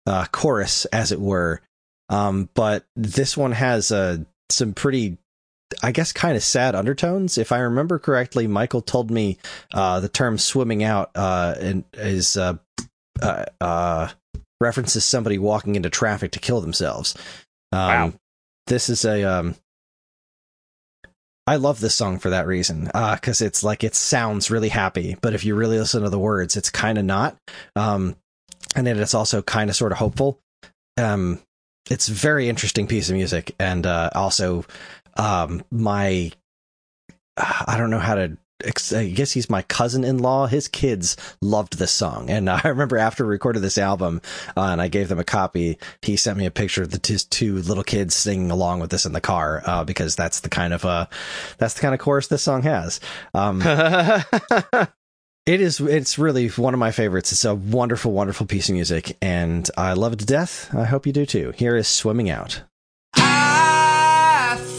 [0.06, 1.60] uh, chorus, as it were.
[2.08, 4.18] Um, but this one has uh,
[4.50, 5.18] some pretty,
[5.82, 7.38] I guess, kind of sad undertones.
[7.38, 9.38] If I remember correctly, Michael told me
[9.72, 12.54] uh, the term "swimming out" uh, and is uh,
[13.22, 14.08] uh, uh,
[14.60, 17.14] references somebody walking into traffic to kill themselves.
[17.72, 18.12] Um, Wow.
[18.66, 19.24] This is a.
[19.24, 19.56] Um,
[21.46, 25.34] I love this song for that reason, because it's like it sounds really happy, but
[25.34, 27.36] if you really listen to the words, it's kind of not.
[27.74, 28.14] Um,
[28.76, 30.38] and then it's also kind of sort of hopeful.
[30.96, 31.40] Um,
[31.88, 34.64] it's a very interesting piece of music, and uh, also
[35.16, 36.32] um, my
[37.40, 38.36] I don't know how to.
[38.94, 40.48] I guess he's my cousin-in-law.
[40.48, 44.20] His kids loved this song, and I remember after we recorded this album,
[44.54, 45.78] uh, and I gave them a copy.
[46.02, 49.06] He sent me a picture of the his two little kids singing along with this
[49.06, 51.06] in the car, uh, because that's the kind of uh,
[51.56, 53.00] that's the kind of chorus this song has.
[53.32, 53.62] Um,
[55.46, 57.32] it is it's really one of my favorites.
[57.32, 60.74] It's a wonderful, wonderful piece of music, and I love it to death.
[60.74, 61.54] I hope you do too.
[61.56, 62.62] Here is "Swimming Out."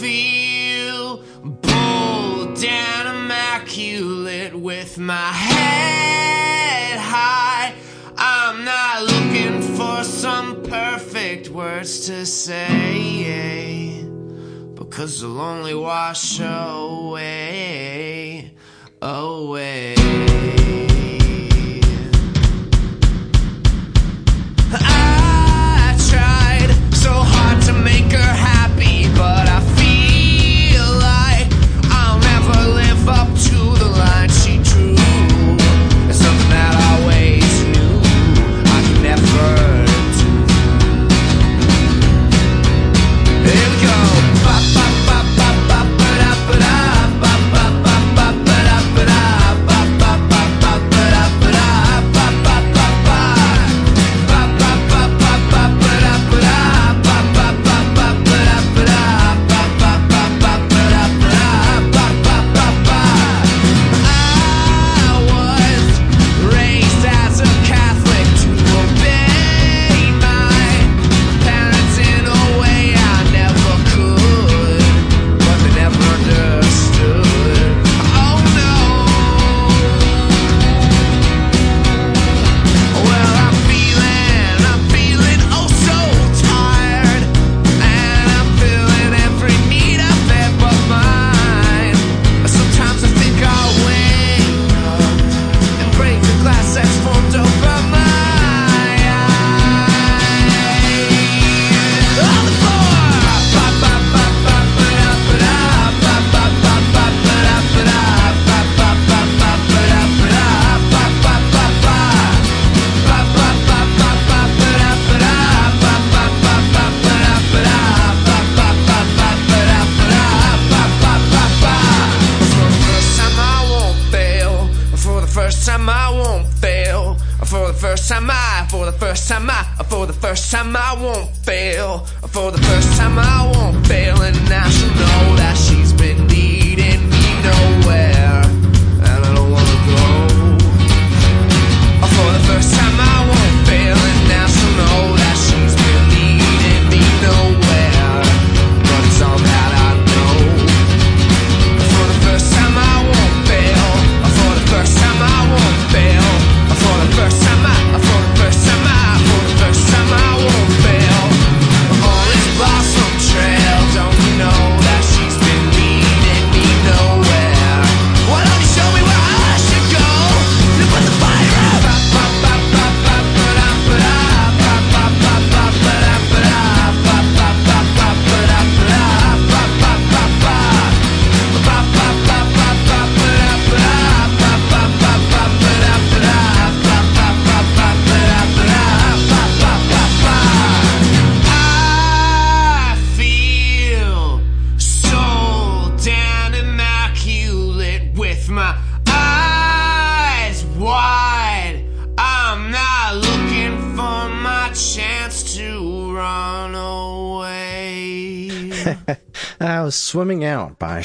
[0.02, 7.76] Feel bold and immaculate with my head high.
[8.18, 14.04] I'm not looking for some perfect words to say
[14.74, 17.76] because they'll only wash away,
[19.04, 19.94] away.
[24.74, 29.51] I tried so hard to make her happy, but I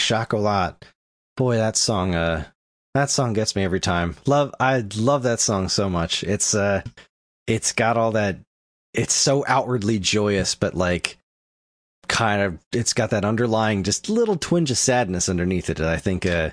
[0.07, 0.83] Schocholautte.
[1.37, 2.45] Boy, that song, uh,
[2.95, 4.17] that song gets me every time.
[4.27, 6.23] Love, I love that song so much.
[6.23, 6.83] It's, uh,
[7.47, 8.39] it's got all that,
[8.95, 11.19] it's so outwardly joyous, but like,
[12.09, 15.99] kind of, it's got that underlying, just little twinge of sadness underneath it that I
[15.99, 16.51] think, uh,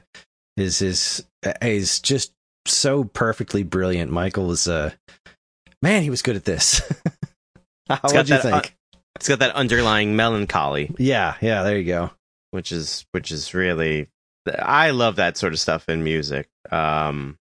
[0.57, 1.23] is, is,
[1.61, 2.33] is just
[2.65, 4.11] so perfectly brilliant.
[4.11, 4.91] Michael was, uh,
[5.81, 6.81] man, he was good at this.
[7.87, 8.75] How would you that, think?
[9.15, 12.11] It's got that underlying melancholy, yeah, yeah, there you go.
[12.53, 14.07] Which is which is really
[14.59, 16.47] I love that sort of stuff in music.
[16.71, 17.37] Um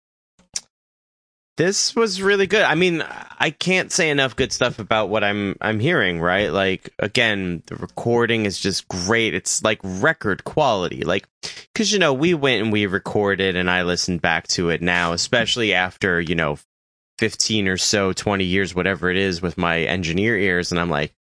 [1.58, 2.64] this was really good.
[2.64, 3.06] I mean,
[3.38, 6.52] I can't say enough good stuff about what I'm I'm hearing, right?
[6.52, 9.36] Like again, the recording is just great.
[9.36, 11.04] It's like record quality.
[11.04, 11.28] Like
[11.76, 15.12] cuz you know, we went and we recorded and I listened back to it now,
[15.12, 16.58] especially after, you know,
[17.20, 21.14] 15 or so, 20 years whatever it is with my engineer ears and I'm like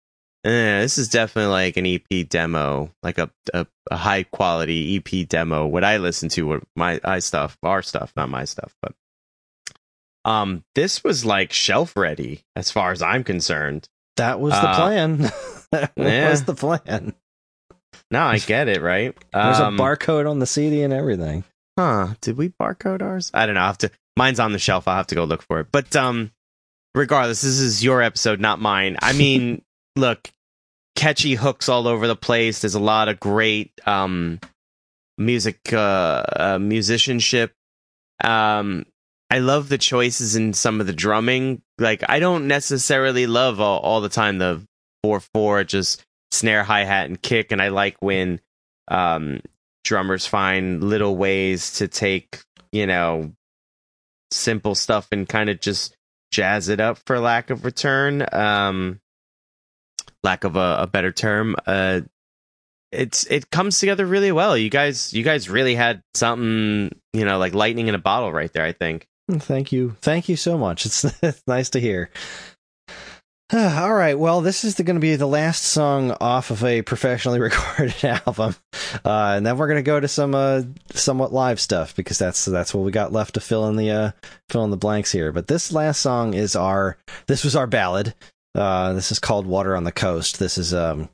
[0.45, 5.27] Eh, this is definitely like an EP demo, like a, a, a high quality EP
[5.27, 5.67] demo.
[5.67, 8.93] What I listen to, what my I stuff, our stuff, not my stuff, but
[10.25, 13.87] um, this was like shelf ready as far as I'm concerned.
[14.17, 15.17] That was the Uh, plan.
[15.71, 16.29] that yeah.
[16.29, 17.13] was the plan.
[18.11, 19.15] No, I get it, right?
[19.33, 21.43] There's Um, a barcode on the CD and everything.
[21.77, 22.15] Huh?
[22.21, 23.29] Did we barcode ours?
[23.33, 23.61] I don't know.
[23.61, 23.91] I have to.
[24.17, 24.87] Mine's on the shelf.
[24.87, 25.67] I'll have to go look for it.
[25.71, 26.31] But um,
[26.95, 28.97] regardless, this is your episode, not mine.
[29.01, 29.61] I mean,
[29.99, 30.29] look,
[30.95, 32.61] catchy hooks all over the place.
[32.61, 34.39] There's a lot of great um
[35.17, 37.53] music, uh, uh musicianship.
[38.23, 38.85] Um,
[39.29, 41.61] I love the choices in some of the drumming.
[41.77, 44.65] Like, I don't necessarily love all, all the time the
[45.03, 48.41] four four just snare hi hat and kick, and I like when
[48.87, 49.41] um
[49.83, 52.41] drummers find little ways to take
[52.71, 53.31] you know
[54.31, 55.95] simple stuff and kind of just
[56.31, 58.99] jazz it up for lack of return um
[60.23, 62.01] lack of a, a better term uh
[62.91, 67.37] it's it comes together really well you guys you guys really had something you know
[67.37, 69.07] like lightning in a bottle right there i think
[69.37, 69.95] Thank you.
[70.01, 70.85] Thank you so much.
[70.85, 72.09] It's, it's nice to hear.
[73.53, 74.17] All right.
[74.17, 78.55] Well, this is going to be the last song off of a professionally recorded album,
[79.05, 82.45] uh, and then we're going to go to some uh, somewhat live stuff because that's
[82.45, 84.11] that's what we got left to fill in the uh,
[84.49, 85.31] fill in the blanks here.
[85.31, 86.97] But this last song is our
[87.27, 88.13] this was our ballad.
[88.55, 91.09] Uh, this is called "Water on the Coast." This is um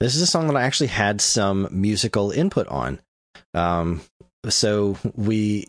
[0.00, 3.00] this is a song that I actually had some musical input on.
[3.54, 4.02] Um,
[4.48, 5.66] so we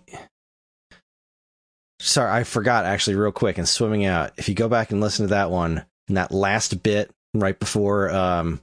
[2.00, 4.32] sorry, I forgot actually real quick and swimming out.
[4.38, 8.10] If you go back and listen to that one, in that last bit right before
[8.10, 8.60] um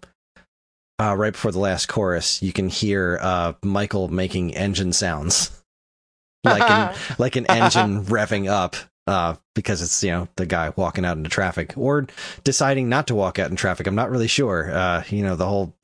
[0.99, 5.51] uh right before the last chorus, you can hear uh Michael making engine sounds.
[6.45, 8.77] like an like an engine revving up
[9.07, 12.07] uh because it's you know the guy walking out into traffic or
[12.45, 13.87] deciding not to walk out in traffic.
[13.87, 14.71] I'm not really sure.
[14.73, 15.75] Uh you know the whole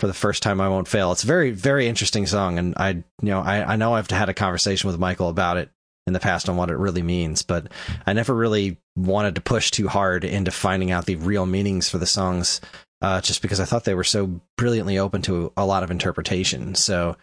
[0.00, 1.12] for the first time I won't fail.
[1.12, 4.28] It's a very very interesting song and I you know I I know I've had
[4.28, 5.70] a conversation with Michael about it
[6.06, 7.68] in the past on what it really means, but
[8.06, 11.98] I never really wanted to push too hard into finding out the real meanings for
[11.98, 12.60] the songs,
[13.04, 16.74] uh, just because I thought they were so brilliantly open to a lot of interpretation.
[16.74, 17.16] So,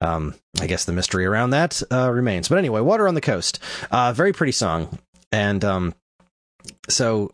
[0.00, 2.48] um, I guess the mystery around that uh, remains.
[2.48, 3.58] But anyway, "Water on the Coast,"
[3.90, 4.98] uh, very pretty song,
[5.30, 5.94] and um,
[6.88, 7.32] so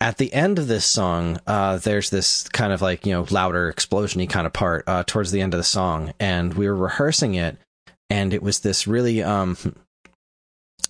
[0.00, 3.70] at the end of this song, uh, there's this kind of like you know louder
[3.70, 7.34] explosiony kind of part uh, towards the end of the song, and we were rehearsing
[7.34, 7.58] it
[8.10, 9.56] and it was this really um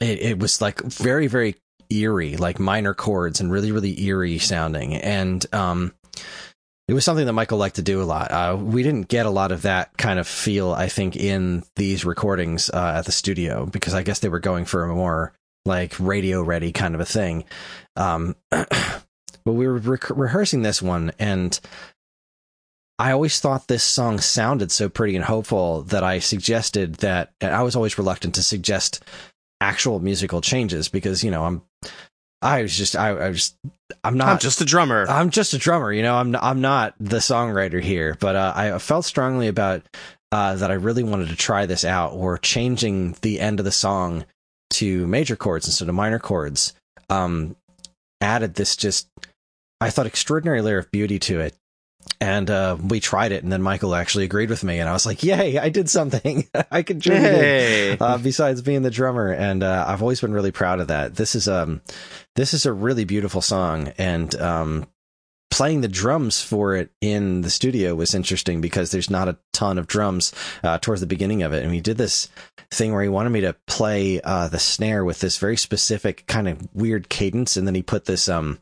[0.00, 1.56] it, it was like very very
[1.90, 5.92] eerie like minor chords and really really eerie sounding and um
[6.88, 8.30] it was something that Michael liked to do a lot.
[8.30, 12.06] Uh, we didn't get a lot of that kind of feel, I think, in these
[12.06, 15.34] recordings uh, at the studio because I guess they were going for a more
[15.66, 17.44] like radio ready kind of a thing.
[17.94, 19.04] Um, but
[19.44, 21.60] we were re- rehearsing this one, and
[22.98, 27.62] I always thought this song sounded so pretty and hopeful that I suggested that I
[27.62, 29.04] was always reluctant to suggest
[29.60, 31.62] actual musical changes because you know I'm
[32.40, 33.56] I was just I, I was
[34.04, 36.14] I'm not i'm just a drummer I'm just a drummer, you know.
[36.14, 39.82] I'm I'm not the songwriter here, but uh, I felt strongly about
[40.30, 40.70] uh, that.
[40.70, 44.24] I really wanted to try this out, or changing the end of the song
[44.70, 46.74] to major chords instead of minor chords.
[47.08, 47.56] Um,
[48.20, 49.08] added this just
[49.80, 51.54] I thought extraordinary layer of beauty to it.
[52.20, 55.06] And uh, we tried it, and then Michael actually agreed with me, and I was
[55.06, 55.56] like, "Yay!
[55.58, 56.48] I did something.
[56.70, 57.96] I contributed." Hey.
[57.98, 61.14] uh, besides being the drummer, and uh, I've always been really proud of that.
[61.14, 61.80] This is um,
[62.34, 64.86] this is a really beautiful song, and um,
[65.50, 69.78] playing the drums for it in the studio was interesting because there's not a ton
[69.78, 70.32] of drums
[70.62, 72.28] uh, towards the beginning of it, and we did this
[72.70, 76.48] thing where he wanted me to play uh, the snare with this very specific kind
[76.48, 78.58] of weird cadence, and then he put this um.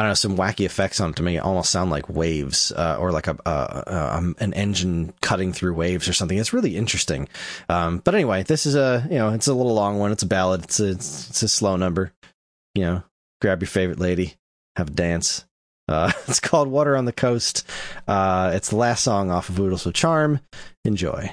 [0.00, 2.72] I don't know, some wacky effects on it to make it almost sound like waves
[2.72, 6.38] uh, or like a, a, a, an engine cutting through waves or something.
[6.38, 7.28] It's really interesting.
[7.68, 10.10] Um, but anyway, this is a you know it's a little long one.
[10.10, 10.64] It's a ballad.
[10.64, 12.14] It's a, it's a slow number.
[12.74, 13.02] You know,
[13.42, 14.36] grab your favorite lady,
[14.76, 15.44] have a dance.
[15.86, 17.68] Uh, it's called Water on the Coast.
[18.08, 20.40] Uh, it's the last song off of Oodles with Charm.
[20.86, 21.30] Enjoy.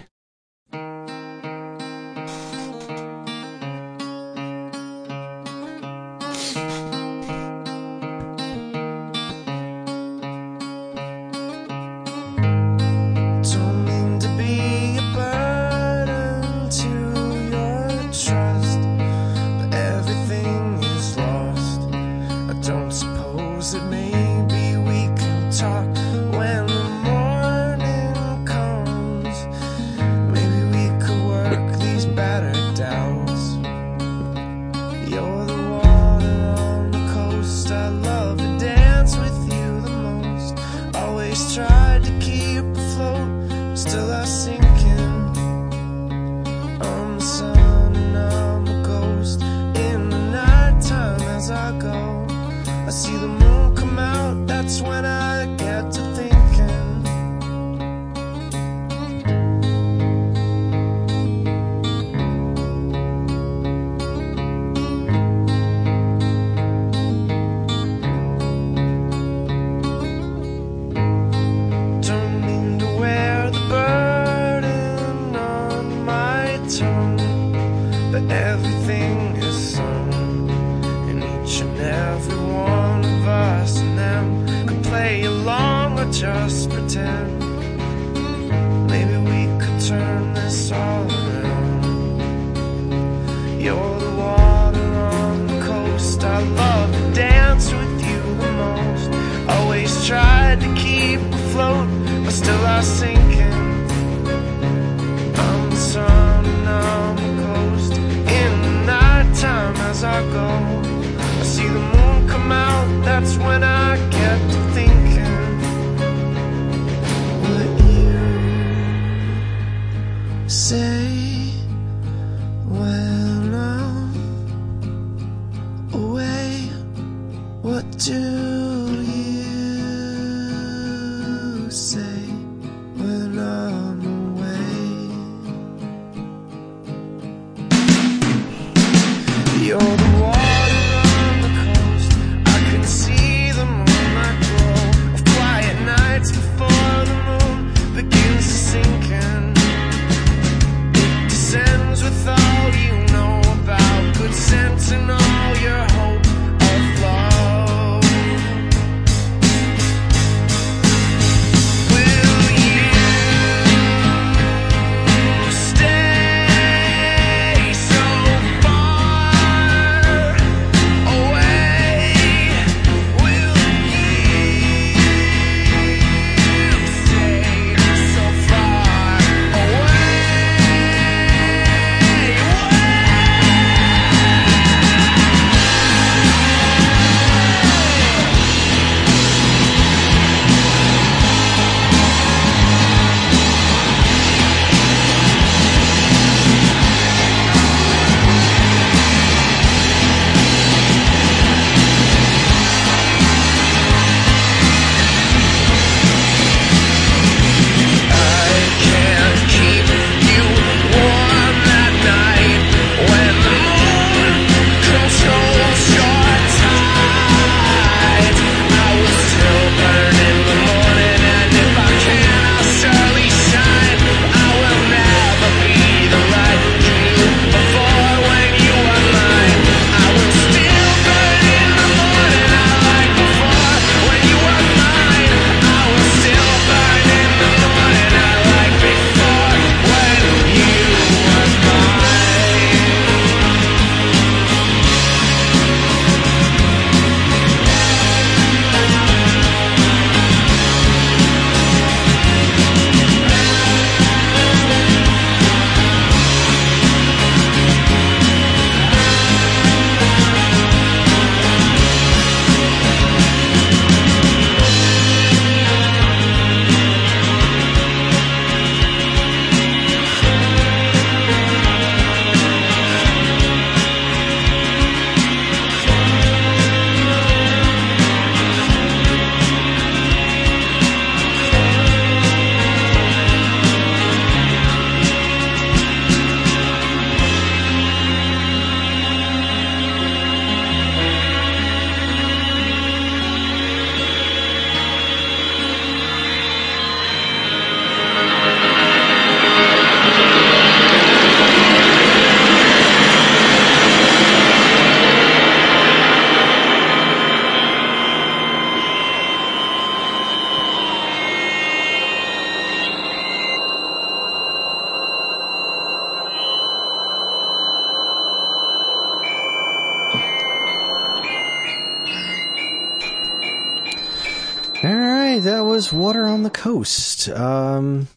[326.68, 327.30] Coast.
[327.30, 328.10] Um,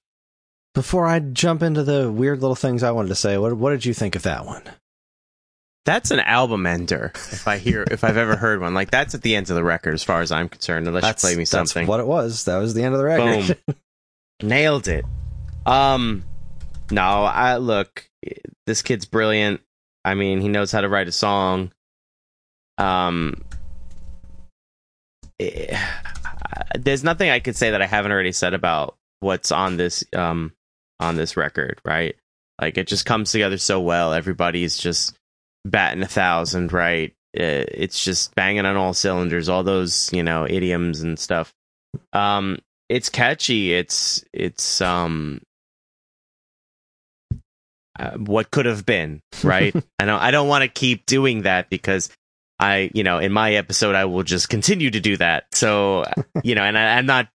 [0.74, 3.84] before I jump into the weird little things I wanted to say, what, what did
[3.84, 4.64] you think of that one?
[5.84, 7.12] That's an album ender.
[7.14, 9.62] If I hear, if I've ever heard one, like that's at the end of the
[9.62, 10.88] record, as far as I'm concerned.
[10.88, 11.82] Unless you play me something.
[11.82, 12.44] That's what it was.
[12.46, 13.56] That was the end of the record.
[13.66, 13.76] Boom.
[14.42, 15.04] Nailed it.
[15.64, 16.24] Um,
[16.90, 18.10] no, I look.
[18.66, 19.60] This kid's brilliant.
[20.04, 21.70] I mean, he knows how to write a song.
[22.78, 23.44] Um,
[25.38, 25.78] eh,
[26.78, 30.52] there's nothing I could say that I haven't already said about what's on this um
[30.98, 32.16] on this record, right?
[32.60, 34.12] Like it just comes together so well.
[34.12, 35.14] Everybody's just
[35.64, 37.12] batting a thousand, right?
[37.36, 39.48] Eh, It's just banging on all cylinders.
[39.48, 41.52] All those you know idioms and stuff.
[42.12, 43.72] Um, it's catchy.
[43.72, 45.40] It's it's um
[47.98, 49.74] uh, what could have been, right?
[49.98, 52.10] I don't I don't want to keep doing that because
[52.60, 55.46] I, you know, in my episode I will just continue to do that.
[55.52, 56.04] So,
[56.44, 57.28] you know, and I, I'm not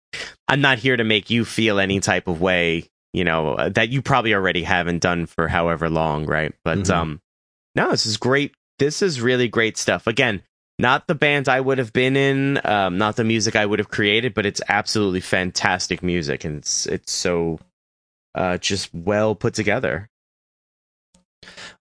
[0.48, 3.90] I'm not here to make you feel any type of way, you know, uh, that
[3.90, 6.54] you probably already haven't done for however long, right?
[6.64, 6.94] But Mhm.
[6.94, 7.22] um
[7.76, 8.54] no, this is great.
[8.80, 10.08] This is really great stuff.
[10.08, 10.42] Again,
[10.80, 13.90] not the band I would have been in, um, not the music I would have
[13.90, 17.60] created, but it's absolutely fantastic music, and it's it's so
[18.36, 20.10] uh, just well put together.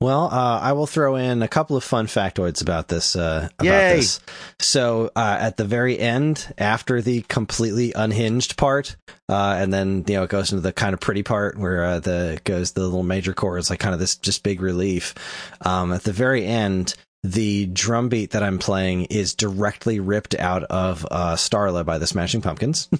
[0.01, 3.15] Well, uh, I will throw in a couple of fun factoids about this.
[3.15, 3.95] Uh, about Yay.
[3.97, 4.19] this.
[4.59, 8.95] So, uh, at the very end, after the completely unhinged part,
[9.29, 11.99] uh, and then you know it goes into the kind of pretty part where uh,
[11.99, 15.13] the goes the little major chords, like kind of this just big relief.
[15.61, 20.63] Um, at the very end, the drum beat that I'm playing is directly ripped out
[20.63, 22.89] of uh, Starla by the Smashing Pumpkins.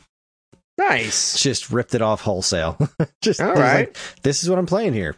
[0.77, 1.39] Nice.
[1.39, 2.75] just ripped it off wholesale.
[3.21, 3.87] just All right.
[3.89, 5.15] like, this is what I'm playing here.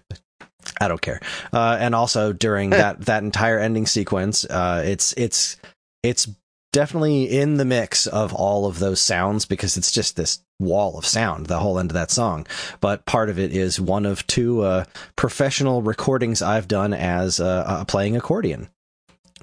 [0.79, 1.19] I don't care.
[1.51, 5.57] Uh, and also during that that entire ending sequence, uh, it's it's
[6.01, 6.27] it's
[6.71, 11.05] definitely in the mix of all of those sounds because it's just this wall of
[11.05, 12.47] sound the whole end of that song
[12.79, 14.83] but part of it is one of two uh,
[15.15, 17.39] professional recordings i've done as
[17.87, 18.69] playing accordion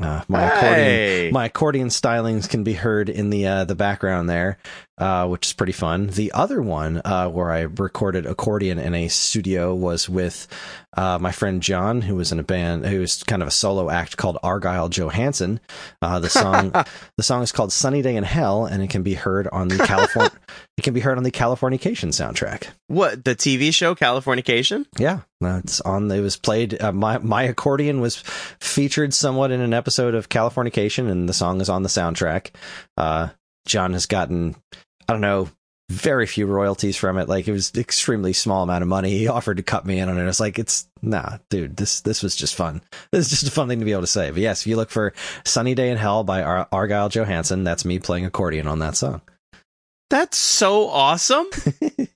[0.00, 1.30] uh, my accordion Hey.
[1.30, 4.56] my accordion stylings can be heard in the uh, the background there,
[5.00, 6.08] uh, which is pretty fun.
[6.08, 10.46] The other one uh, where I recorded accordion in a studio was with
[10.96, 13.88] uh, my friend John, who was in a band who was kind of a solo
[13.88, 15.58] act called Argyle Johansson.
[16.02, 16.70] Uh, the song
[17.16, 19.78] the song is called "Sunny Day in Hell," and it can be heard on the
[19.78, 20.32] California
[20.76, 22.68] it can be heard on the Californication soundtrack.
[22.88, 24.84] What the TV show Californication?
[24.98, 26.10] Yeah, it's on.
[26.10, 26.80] It was played.
[26.80, 28.16] Uh, my my accordion was
[28.60, 32.50] featured somewhat in an episode of Californication, and the song is on the soundtrack.
[32.98, 33.30] Uh,
[33.66, 34.56] John has gotten,
[35.10, 35.48] I don't know,
[35.88, 37.28] very few royalties from it.
[37.28, 39.10] Like it was extremely small amount of money.
[39.10, 40.22] He offered to cut me in on it.
[40.22, 41.76] I was like, it's nah, dude.
[41.76, 42.80] This this was just fun.
[43.10, 44.30] This is just a fun thing to be able to say.
[44.30, 45.12] But yes, if you look for
[45.44, 49.20] "Sunny Day in Hell" by Ar- Argyle Johansson, that's me playing accordion on that song.
[50.10, 51.46] That's so awesome.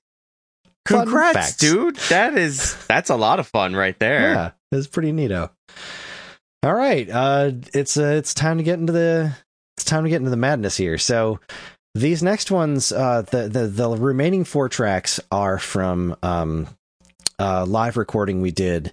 [0.85, 1.57] Congrats, facts.
[1.57, 1.97] dude.
[2.07, 4.21] That is that's a lot of fun right there.
[4.21, 5.49] Yeah, it's pretty neato.
[6.63, 9.35] All right, uh, it's uh, it's time to get into the
[9.75, 10.97] it's time to get into the madness here.
[10.97, 11.41] So
[11.95, 16.67] these next ones, uh, the the the remaining four tracks are from um,
[17.39, 18.91] uh, live recording we did.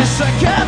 [0.00, 0.59] Just like everywhere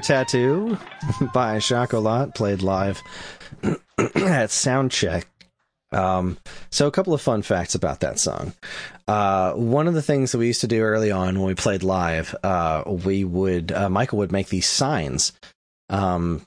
[0.00, 0.78] Tattoo
[1.34, 3.02] by Schocholautte, played live
[3.62, 5.24] at Soundcheck.
[5.92, 6.36] Um,
[6.70, 8.52] so a couple of fun facts about that song.
[9.06, 11.82] Uh, one of the things that we used to do early on when we played
[11.82, 15.32] live, uh, we would, uh, Michael would make these signs,
[15.88, 16.44] um,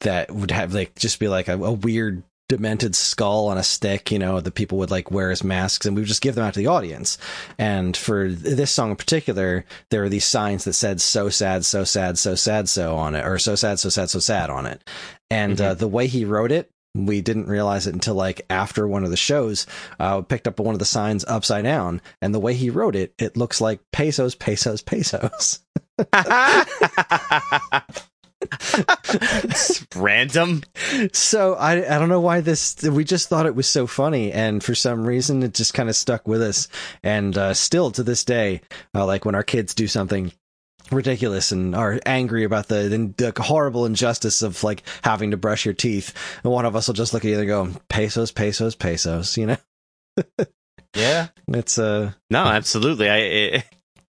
[0.00, 4.10] that would have like, just be like a, a weird demented skull on a stick,
[4.10, 6.44] you know, that people would like wear as masks and we would just give them
[6.44, 7.18] out to the audience.
[7.58, 11.84] And for this song in particular, there were these signs that said so sad, so
[11.84, 14.88] sad, so sad, so on it, or so sad, so sad, so sad on it.
[15.30, 19.04] And uh, the way he wrote it, we didn't realize it until like after one
[19.04, 19.66] of the shows,
[19.98, 22.00] uh, picked up one of the signs upside down.
[22.22, 25.60] And the way he wrote it, it looks like pesos, pesos, pesos.
[29.08, 30.62] It's random.
[31.12, 34.62] So I I don't know why this we just thought it was so funny and
[34.62, 36.68] for some reason it just kind of stuck with us
[37.02, 38.60] and uh, still to this day
[38.94, 40.32] uh, like when our kids do something
[40.90, 45.74] ridiculous and are angry about the, the horrible injustice of like having to brush your
[45.74, 46.12] teeth
[46.44, 49.46] and one of us will just look at you and go pesos pesos pesos you
[49.46, 49.56] know
[50.94, 51.28] Yeah.
[51.48, 53.08] it's uh No, absolutely.
[53.10, 53.64] I, it,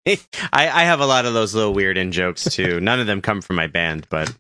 [0.07, 0.19] I
[0.53, 2.81] I have a lot of those little weird in jokes too.
[2.83, 4.35] None of them come from my band, but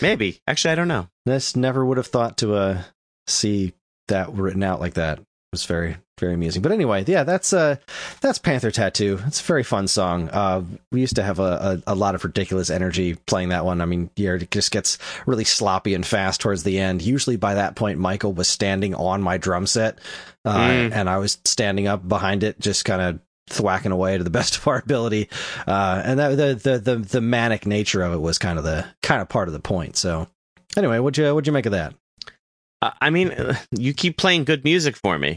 [0.00, 0.40] maybe.
[0.46, 1.08] Actually, I don't know.
[1.26, 2.82] this never would have thought to uh
[3.26, 3.72] see
[4.08, 7.76] that written out like that it was very very amusing but anyway yeah that's uh
[8.22, 11.92] that's panther tattoo it's a very fun song uh we used to have a, a,
[11.92, 14.96] a lot of ridiculous energy playing that one i mean yeah it just gets
[15.26, 19.20] really sloppy and fast towards the end usually by that point michael was standing on
[19.22, 19.98] my drum set
[20.46, 20.92] uh Mm.
[20.92, 24.56] and i was standing up behind it just kind of thwacking away to the best
[24.56, 25.28] of our ability
[25.66, 28.84] uh and that the, the the the manic nature of it was kind of the
[29.02, 30.26] kind of part of the point so
[30.76, 31.94] anyway what'd you what'd you make of that
[32.80, 33.34] Uh, I mean,
[33.72, 35.36] you keep playing good music for me.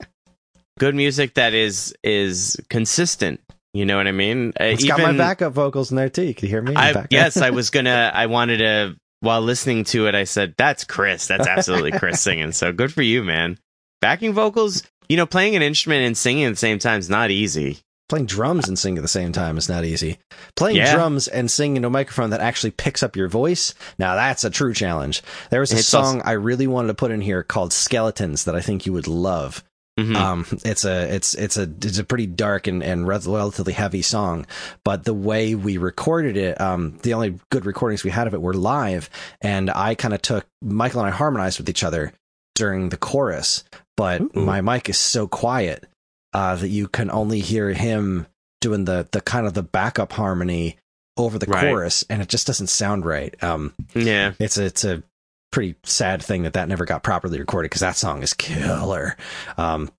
[0.78, 3.40] good music that is is consistent.
[3.74, 4.52] You know what I mean?
[4.60, 6.22] Uh, It's got my backup vocals in there too.
[6.24, 6.74] You Can you hear me?
[6.76, 8.10] I, yes, I was gonna.
[8.14, 8.96] I wanted to.
[9.20, 11.26] While listening to it, I said, "That's Kris.
[11.26, 13.58] That's absolutely Kris singing." So good for you, man.
[14.00, 14.82] Backing vocals.
[15.08, 17.78] You know, playing an instrument and singing at the same time is not easy.
[18.08, 20.18] Playing drums and singing at the same time is not easy.
[20.56, 20.94] Playing Yeah.
[20.94, 24.50] drums and singing into a microphone that actually picks up your voice, now that's a
[24.50, 25.22] true challenge.
[25.50, 28.44] There was a It's song also- I really wanted to put in here called Skeletons
[28.44, 29.64] that I think you would love.
[29.98, 30.16] Mhm.
[30.16, 34.46] Um, it's a it's it's a it's a pretty dark and and relatively heavy song,
[34.86, 38.40] but the way we recorded it, um, the only good recordings we had of it
[38.40, 39.10] were live,
[39.42, 42.14] and I kind of took Michael and I harmonized with each other
[42.54, 43.64] during the chorus,
[43.96, 44.30] but Ooh.
[44.34, 45.86] my mic is so quiet
[46.32, 48.26] uh, that you can only hear him
[48.60, 50.78] doing the the kind of the backup harmony
[51.16, 51.64] over the Right.
[51.70, 53.34] chorus, and it just doesn't sound right.
[53.42, 54.32] Um, yeah.
[54.38, 55.02] it's a, it's a
[55.50, 59.16] pretty sad thing that that never got properly recorded because that song is killer.
[59.58, 59.90] Um,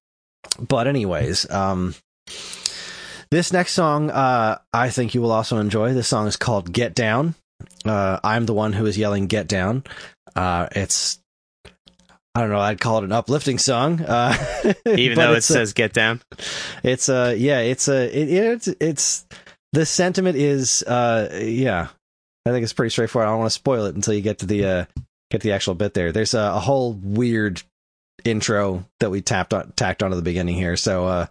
[0.60, 1.94] but anyways, um,
[3.30, 5.94] this next song, uh, I think you will also enjoy.
[5.94, 7.36] This song is called "Get Down."
[7.86, 9.84] Uh, I'm the one who is yelling "Get Down."
[10.36, 11.20] Uh, it's
[12.36, 12.60] I don't know.
[12.60, 14.34] I'd call it an uplifting song, uh,
[14.88, 16.22] Even though it it's a- says get down.
[16.84, 19.26] it's uh yeah it's a it, it's it's
[19.74, 21.90] the sentiment is uh yeah.
[22.46, 23.28] I think it's pretty straightforward.
[23.28, 24.86] I don't want to spoil it until you get to the uh
[25.32, 26.12] get to the actual bit there.
[26.12, 27.62] There's a, a whole weird
[28.26, 30.76] intro that we tapped on tacked onto the beginning here.
[30.78, 31.26] So uh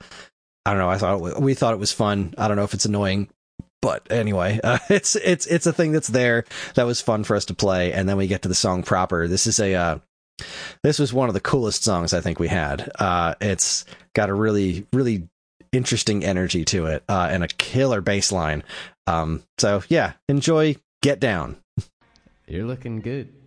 [0.64, 2.32] i don't know i thought it, we thought it was fun.
[2.38, 3.28] I don't know if it's annoying
[3.80, 6.44] but anyway uh, it's it's it's a thing that's there
[6.76, 9.26] that was fun for us to play and then we get to the song proper.
[9.26, 9.98] This is a uh
[10.82, 13.84] this was one of the coolest songs i think we had uh it's
[14.14, 15.28] got a really really
[15.72, 18.62] interesting energy to it uh, and a killer bass line.
[19.06, 21.56] Um, so yeah, enjoy Get Down.
[22.46, 23.32] You're looking good.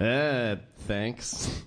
[0.00, 0.54] Uh,
[0.86, 1.64] thanks.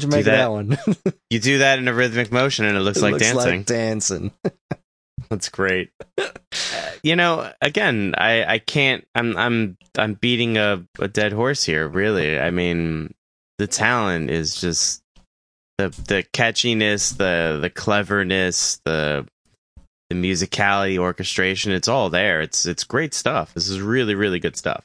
[0.00, 0.36] You make that.
[0.36, 0.78] that one?
[1.30, 3.56] You do that in a rhythmic motion and it looks It like looks dancing.
[3.58, 4.30] like dancing.
[5.30, 5.90] That's great.
[6.18, 6.28] Uh,
[7.02, 9.06] you know, again, I I can't.
[9.14, 11.88] I'm I'm I'm beating a a dead horse here.
[11.88, 13.14] Really, I mean,
[13.58, 15.02] the talent is just
[15.78, 19.26] the the catchiness, the the cleverness, the
[20.10, 21.72] the musicality, orchestration.
[21.72, 22.42] It's all there.
[22.42, 23.54] It's it's great stuff.
[23.54, 24.84] This is really really good stuff.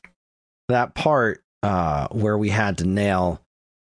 [0.70, 3.42] that part uh, where we had to nail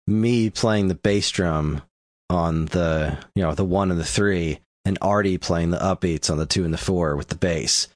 [0.09, 1.81] me playing the bass drum
[2.29, 6.37] on the you know the one and the three, and Artie playing the upbeats on
[6.37, 7.87] the two and the four with the bass.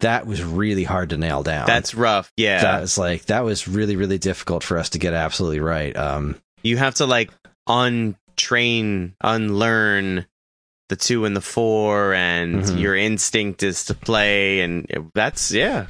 [0.00, 1.66] That was really hard to nail down.
[1.66, 2.32] That's rough.
[2.36, 5.96] Yeah, that was like that was really really difficult for us to get absolutely right.
[5.96, 7.30] Um, you have to like
[7.68, 10.26] untrain, unlearn
[10.88, 12.80] the two and the four, and Mhm.
[12.80, 15.86] your instinct is to play, and that's yeah.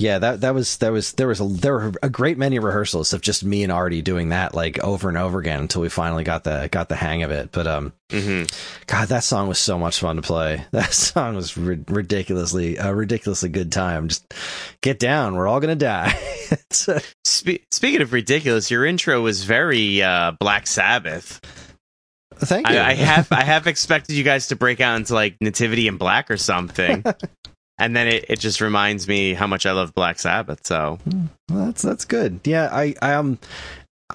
[0.00, 3.12] Yeah, that that was that was there was a there were a great many rehearsals
[3.12, 6.24] of just me and Artie doing that like over and over again until we finally
[6.24, 7.52] got the got the hang of it.
[7.52, 8.44] But um, hmm
[8.86, 10.64] God, that song was so much fun to play.
[10.72, 14.08] That song was ri- ridiculously a ridiculously good time.
[14.08, 14.32] Just
[14.80, 16.18] get down, we're all gonna die.
[16.88, 21.40] Uh, Spe- speaking of ridiculous, your intro was very uh, Black Sabbath.
[22.38, 22.74] thank you.
[22.76, 25.96] I, I have I have expected you guys to break out into like Nativity in
[25.96, 27.04] Black or something,
[27.80, 30.66] and then it, it just reminds me how much I love Black Sabbath.
[30.66, 30.98] So
[31.48, 32.40] Well, that's that's good.
[32.44, 33.38] Yeah, I I um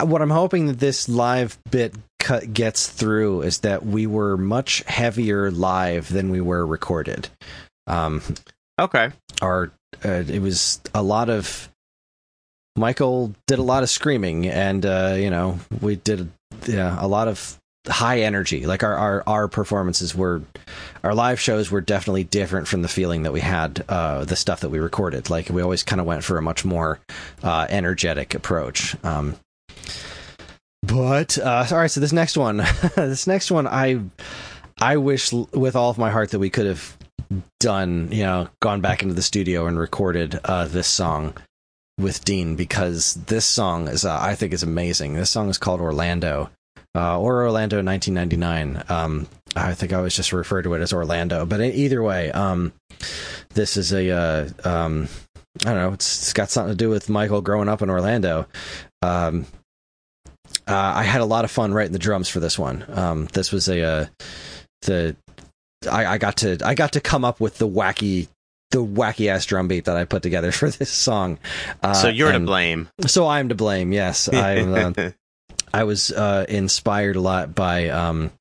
[0.02, 4.84] what I'm hoping that this live bit cut gets through is that we were much
[4.88, 7.28] heavier live than we were recorded.
[7.88, 8.22] Um
[8.80, 9.12] okay,
[9.42, 9.72] our
[10.04, 11.70] uh, it was a lot of
[12.78, 16.30] Michael did a lot of screaming and uh you know, we did
[16.68, 18.66] yeah, a lot of high energy.
[18.66, 20.42] Like our our our performances were
[21.04, 24.62] our live shows were definitely different from the feeling that we had uh the stuff
[24.62, 25.30] that we recorded.
[25.30, 27.00] Like we always kind of went for a much more
[27.44, 28.96] uh energetic approach.
[29.04, 29.36] Um
[30.82, 32.58] But uh, all right, so this next one,
[32.96, 34.02] this next one, I,
[34.80, 36.96] I wish with all of my heart that we could have
[37.60, 41.34] done, you know, gone back into the studio and recorded uh, this song
[41.98, 45.14] with Dean because this song is, uh, I think, is amazing.
[45.16, 46.52] This song is called Orlando,
[46.96, 48.84] uh, or Orlando 1999.
[48.90, 52.74] Um, I think I was just referred to it as Orlando, but either way, um,
[53.54, 55.08] this is a, uh, um,
[55.66, 58.48] I don't know, it's, it's got something to do with Michael growing up in Orlando.
[59.02, 59.46] Um,
[60.68, 62.86] uh, I had a lot of fun writing the drums for this one.
[62.90, 64.06] Um, this was a uh,
[64.82, 65.16] the
[65.90, 68.28] I, I got to I got to come up with the wacky
[68.72, 71.38] the wacky ass drum beat that I put together for this song.
[71.84, 72.90] Uh, so you're to blame.
[73.06, 73.94] So I'm to blame.
[73.94, 75.12] Yes, I uh,
[75.74, 78.32] I was uh, inspired a lot by um,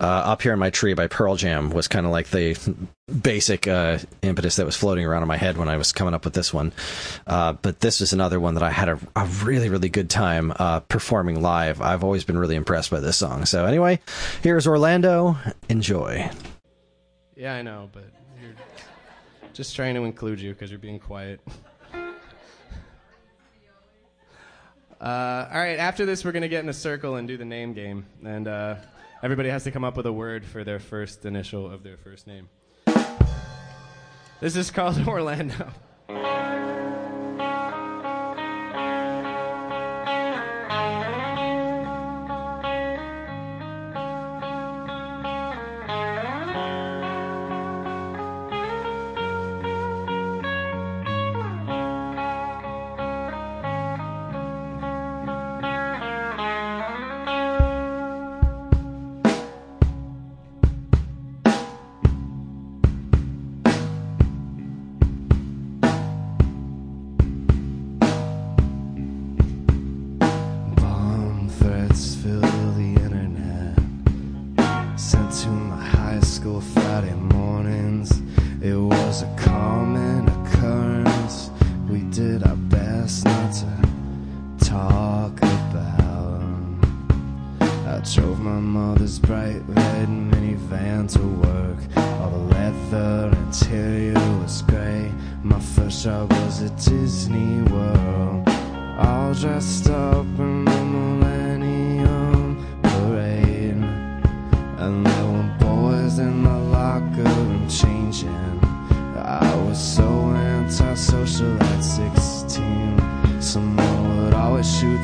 [0.00, 2.56] uh, up here in my tree by Pearl Jam was kind of like the
[3.22, 6.24] basic uh, impetus that was floating around in my head when I was coming up
[6.24, 6.72] with this one.
[7.26, 10.52] Uh, but this is another one that I had a, a really really good time
[10.56, 11.80] uh, performing live.
[11.80, 13.46] I've always been really impressed by this song.
[13.46, 14.00] So anyway,
[14.42, 15.36] here's Orlando.
[15.68, 16.30] Enjoy.
[17.36, 18.04] Yeah, I know, but
[18.40, 18.54] you're
[19.54, 21.40] just trying to include you because you're being quiet.
[25.00, 27.44] Uh, all right, after this, we're going to get in a circle and do the
[27.44, 28.04] name game.
[28.22, 28.76] And uh,
[29.22, 32.26] everybody has to come up with a word for their first initial of their first
[32.26, 32.48] name.
[34.40, 35.72] This is called Orlando.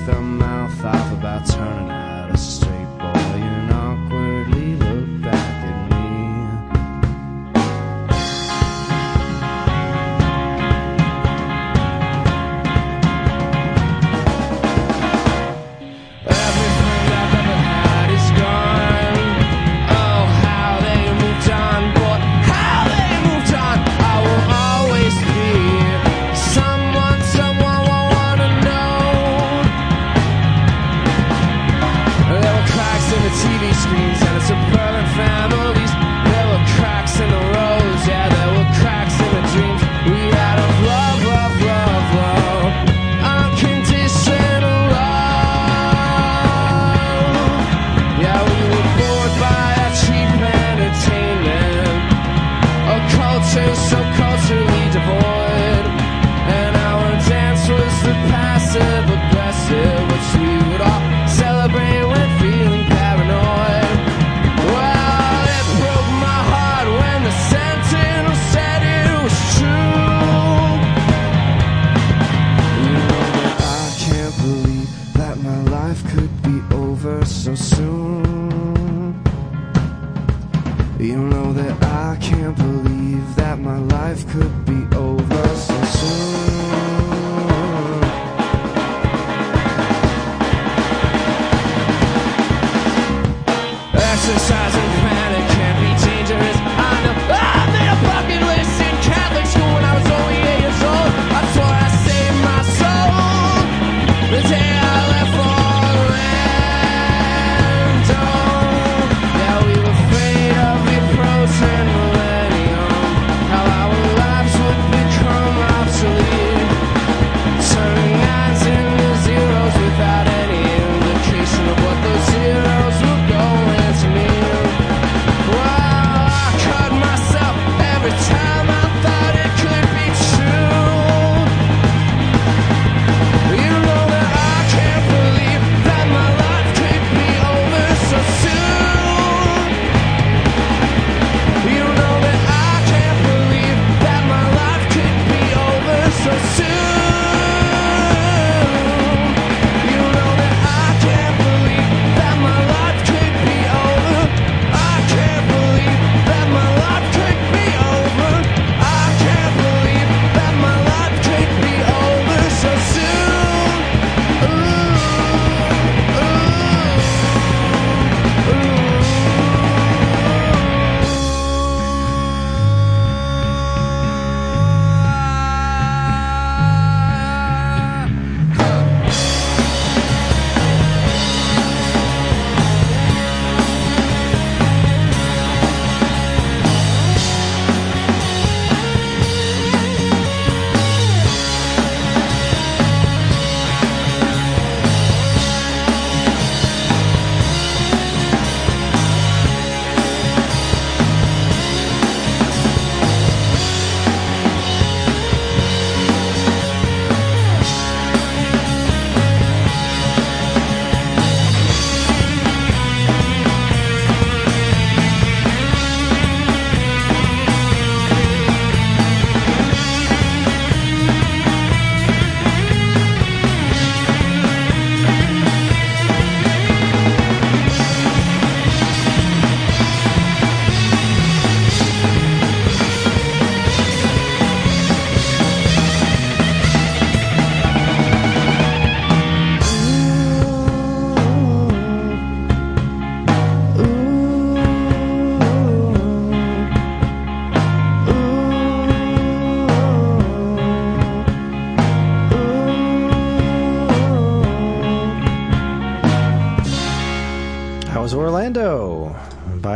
[0.06, 2.75] Shoot mouth off about turning out a straight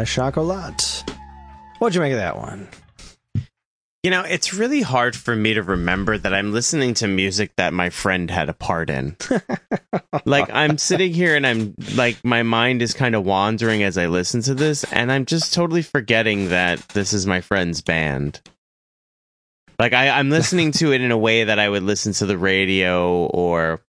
[0.00, 1.06] by Schocholautte.
[1.78, 2.66] What'd you make of that one?
[4.02, 7.74] You know, it's really hard for me to remember that I'm listening to music that
[7.74, 9.14] my friend had a part in.
[10.24, 14.06] like, I'm sitting here and I'm like, my mind is kind of wandering as I
[14.06, 18.40] listen to this, and I'm just totally forgetting that this is my friend's band.
[19.78, 22.38] Like, I, I'm listening to it in a way that I would listen to the
[22.38, 23.82] radio or,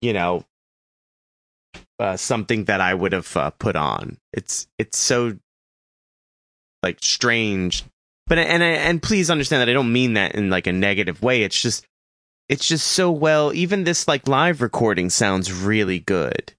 [0.00, 0.46] you know,
[1.98, 4.18] uh, something that I would have uh, put on.
[4.32, 5.36] It's it's so
[6.82, 7.84] like strange
[8.28, 11.42] but and and please understand that I don't mean that in like a negative way.
[11.42, 11.86] It's just
[12.48, 13.52] it's just so well.
[13.54, 16.52] Even this like live recording sounds really good.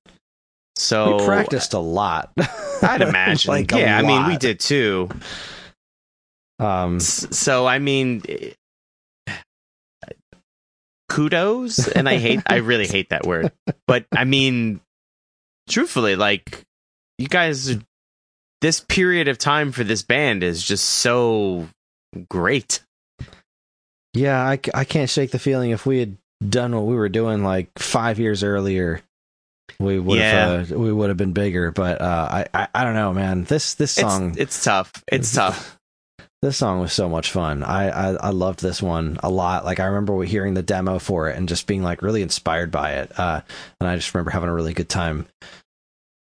[0.75, 2.31] So we practiced a lot.
[2.81, 3.49] I'd imagine.
[3.49, 5.09] Like, yeah, I mean, we did too.
[6.57, 8.23] Um, So I mean,
[11.09, 11.87] kudos.
[11.87, 13.51] And I hate, I really hate that word.
[13.87, 14.81] But I mean,
[15.69, 16.63] truthfully, like
[17.17, 17.77] you guys,
[18.61, 21.67] this period of time for this band is just so
[22.29, 22.81] great.
[24.13, 26.17] yeah, I, I can't shake the feeling if we had
[26.47, 29.01] done what we were doing like five years earlier,
[29.79, 31.71] we would have uh, we would have been bigger.
[31.71, 33.43] But uh, I, I I don't know, man.
[33.43, 34.91] This this song It's, it's tough.
[35.07, 35.78] It's tough.
[36.41, 37.63] This song was so much fun.
[37.63, 39.65] I, I I loved this one a lot.
[39.65, 42.93] Like I remember hearing the demo for it and just being like really inspired by
[42.93, 43.19] it.
[43.19, 43.41] Uh,
[43.79, 45.27] and I just remember having a really good time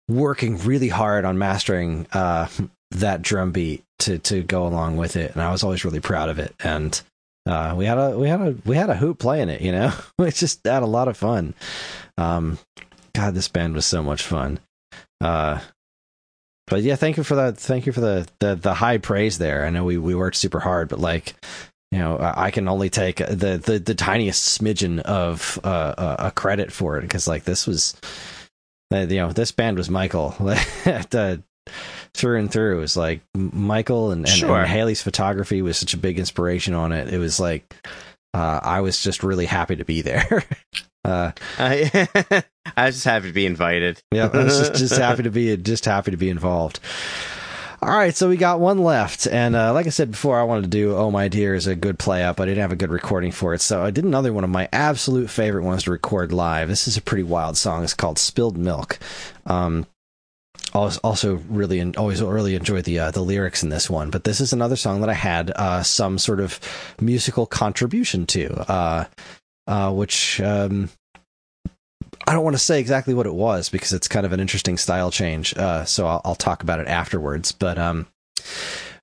[0.09, 2.49] working really hard on mastering uh,
[2.93, 5.33] that drum beat to to go along with it.
[5.33, 6.55] And I was always really proud of it.
[6.61, 6.99] And
[7.47, 9.61] uh, we had a we had a we had a hoot playing it.
[9.61, 11.55] You know, we just had a lot of fun.
[12.17, 12.59] Um,
[13.15, 14.61] God, this band was so much fun.
[15.21, 15.61] Uh,
[16.67, 17.57] but yeah, thank you for that.
[17.57, 19.65] Thank you for the, the the high praise there.
[19.65, 21.35] I know we we worked super hard, but like,
[21.93, 26.31] you know, I can only take the the, the tiniest smidgen of uh, a, a
[26.33, 27.95] credit for it because like this was,
[28.93, 31.43] uh, you know, this band was Michael the,
[32.15, 32.79] through and through.
[32.79, 34.61] It was like Michael and, and, Sure.
[34.61, 37.13] and Haley's photography was such a big inspiration on it.
[37.13, 37.75] It was like
[38.35, 40.43] uh, I was just really happy to be there.
[41.05, 42.43] uh, I,
[42.77, 44.03] I was just happy to be invited.
[44.11, 46.81] yeah, I was just, just happy to be just happy to be involved.
[47.83, 50.63] All right, so we got one left, and uh, like I said before, I wanted
[50.63, 52.41] to do "Oh My Dear" is a good play up.
[52.41, 54.69] I didn't have a good recording for it, so I did another one of my
[54.73, 56.69] absolute favorite ones to record live.
[56.69, 57.85] This is a pretty wild song.
[57.85, 58.99] It's called "Spilled Milk."
[59.45, 59.87] Um,
[60.75, 64.41] also really en- always really enjoy the uh, the lyrics in this one, but this
[64.41, 66.59] is another song that I had uh, some sort of
[67.01, 69.05] musical contribution to, uh,
[69.67, 70.91] uh, which um,
[72.27, 74.79] I don't want to say exactly what it was because it's kind of an interesting
[74.79, 75.57] style change.
[75.57, 77.53] Uh, so I'll, I'll talk about it afterwards.
[77.53, 78.07] But um,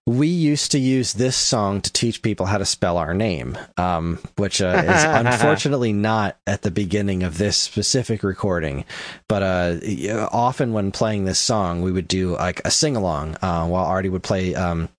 [0.06, 4.20] we used to use this song to teach people how to spell our name, um,
[4.36, 8.84] which uh, is unfortunately not at the beginning of this specific recording.
[9.30, 13.66] But uh, often when playing this song, we would do like a sing along uh,
[13.68, 14.54] while Artie would play.
[14.56, 14.90] Um,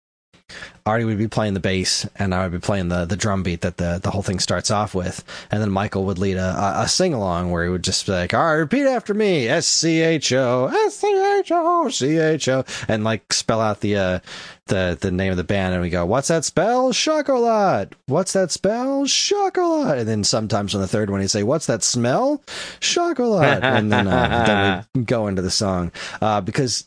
[0.87, 3.63] Artie would be playing the bass, and I would be playing the the drum beat
[3.63, 6.87] that the the whole thing starts off with, and then Michael would lead a a,
[6.87, 10.03] sing along where he would just be like, "All right, repeat after me: S C
[10.03, 14.19] H O S C H O C H O," and like spell out the uh
[14.67, 16.93] the the name of the band, and we go, "What's that spell?
[16.93, 17.95] Schocholautte.
[18.05, 19.05] What's that spell?
[19.05, 22.43] Schocholautte." And then sometimes on the third one, he'd say, "What's that smell?
[22.81, 26.85] Schocholautte," and then uh, then we go into the song uh, because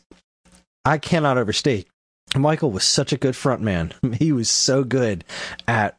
[0.84, 1.87] I cannot overstate
[2.36, 3.92] Michael was such a good front man.
[4.18, 5.24] He was so good
[5.66, 5.96] at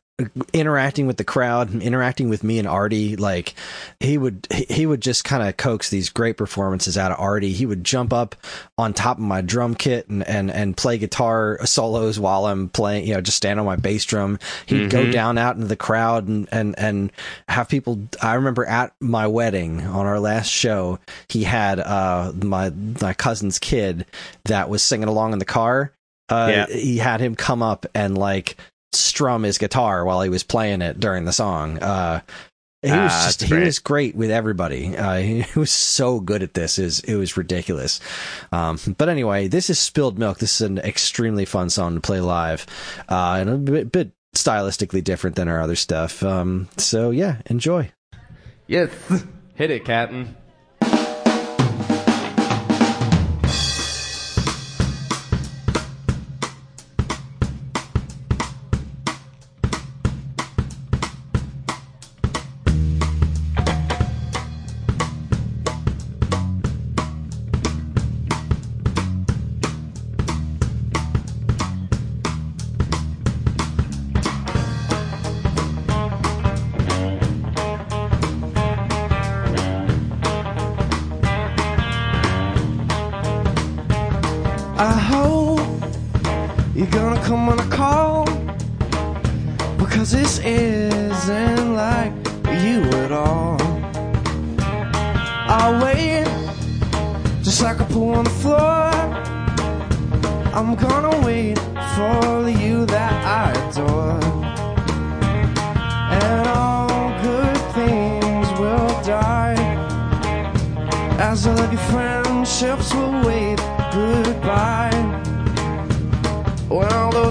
[0.54, 3.54] interacting with the crowd and interacting with me and Artie like
[4.02, 7.66] he would he- would just kind of coax these great performances out of Artie he
[7.66, 8.36] would jump up
[8.78, 13.08] on top of my drum kit and and and play guitar solos while I'm playing
[13.08, 15.14] you know just stand on my bass drum he'd go Mhm.
[15.14, 17.14] down out into the crowd and and and
[17.48, 21.00] have people I remember at my wedding on our last show
[21.30, 24.06] he had uh my my cousin's kid
[24.44, 25.94] that was singing along in the car
[26.30, 26.66] uh, Yeah.
[26.68, 28.58] he had him come up and like
[28.94, 31.78] strum his guitar while he was playing it during the song.
[31.80, 32.22] Uh,
[32.82, 33.66] he was Ah, just he great.
[33.66, 34.96] was great with everybody.
[34.96, 36.80] Uh, he was so good at this.
[36.80, 38.00] Is it was ridiculous.
[38.54, 40.40] Um, but anyway, this is spilled milk.
[40.40, 42.66] This is an extremely fun song to play live,
[43.10, 46.24] uh, and a bit, bit stylistically different than our other stuff.
[46.24, 47.92] Um, so yeah, enjoy.
[48.68, 48.92] Yes.
[49.56, 50.38] Hit it, Captain.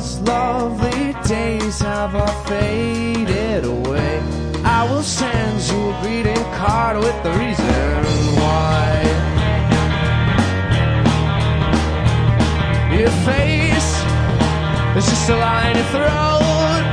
[0.09, 4.21] Those lovely days have all faded away,
[4.65, 8.05] I will send you a greeting card with the reason
[8.41, 9.03] why.
[12.97, 13.91] Your face
[14.97, 16.85] is just a line in your throat.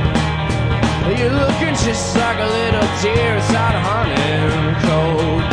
[1.18, 5.44] You're looking just like a little deer inside a hunting coat.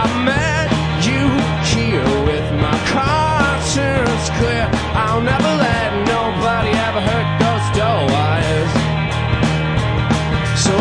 [0.00, 0.68] I met
[1.08, 1.22] you
[1.72, 4.68] here with my conscience clear.
[4.94, 5.75] I'll never let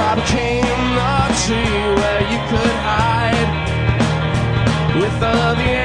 [0.08, 0.62] I became
[1.00, 3.52] the tree where you could hide.
[5.02, 5.85] With the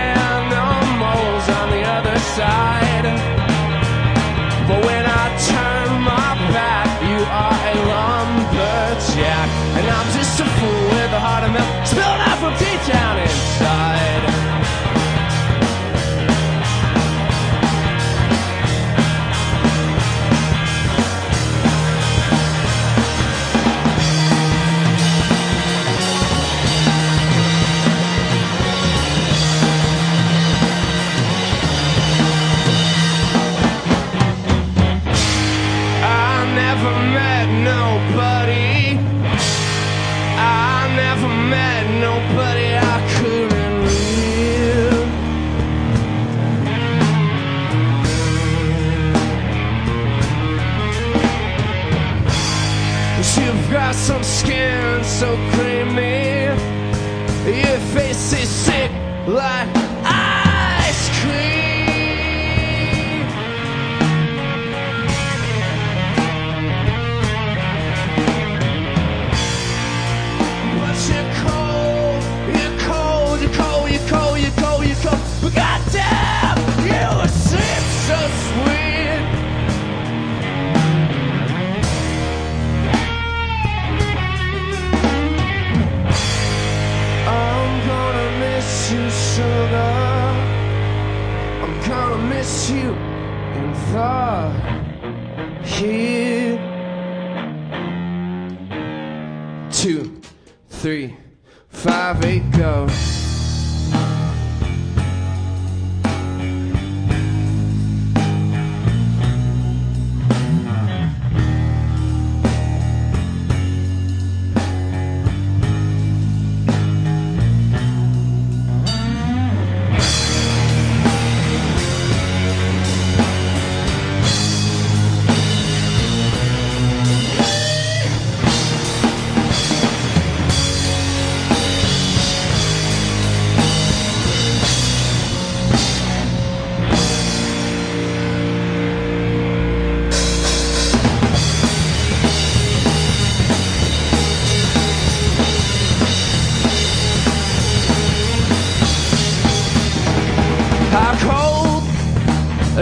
[100.81, 101.15] three,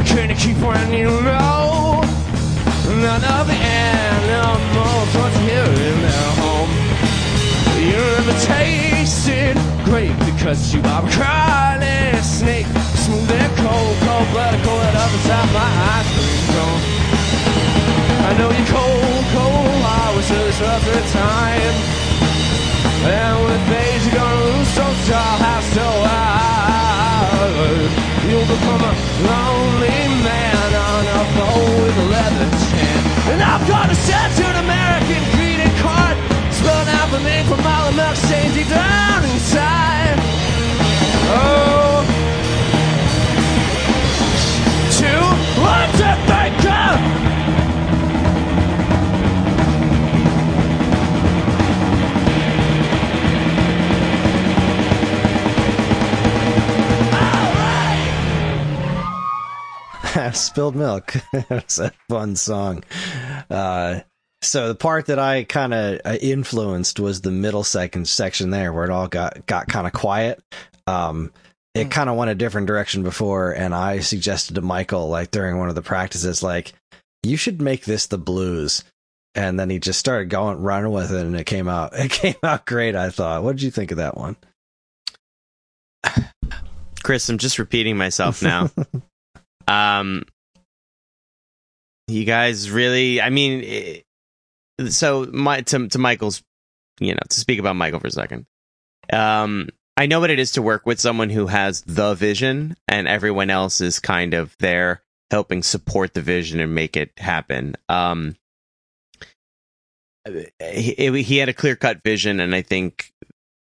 [0.05, 2.01] can you keep when you know
[3.01, 6.71] none of the animals to hear in their home?
[7.81, 12.67] You never tasted great because you are a crawling snake,
[13.01, 16.83] smooth and cold, cold blooded, cold at other side my ice cream cone.
[18.29, 21.77] I know you're cold, cold, I was really rough at time.
[23.09, 26.29] And with age you're gonna lose so tall, how so high
[28.29, 29.48] You'll become a
[33.69, 36.17] got a tattooed American greeting card.
[36.51, 38.17] Spelled out the name from all the milk
[38.55, 40.08] deep down inside
[60.33, 61.15] Spilled Milk.
[61.33, 62.85] it's a fun song.
[63.51, 64.01] Uh,
[64.43, 68.73] so the part that I kind of uh, influenced was the middle second section there,
[68.73, 70.43] where it all got got kind of quiet.
[70.87, 71.33] Um,
[71.75, 75.59] it kind of went a different direction before, and I suggested to Michael, like during
[75.59, 76.73] one of the practices, like
[77.23, 78.85] you should make this the blues.
[79.35, 81.93] And then he just started going running with it, and it came out.
[81.99, 82.97] It came out great.
[82.97, 83.45] I thought.
[83.45, 84.37] What did you think of that one?
[87.03, 88.71] Kris, I'm just repeating myself now.
[89.69, 90.25] Um,
[92.09, 94.05] you guys really, I mean, it,
[94.89, 96.43] so my to to Michael's,
[97.01, 98.47] you know, to speak about Michael for a second.
[99.13, 103.07] Um, I know what it is to work with someone who has the vision, and
[103.07, 107.75] everyone else is kind of there helping support the vision and make it happen.
[107.89, 108.37] Um,
[110.61, 113.13] he, he had a clear cut vision, and I think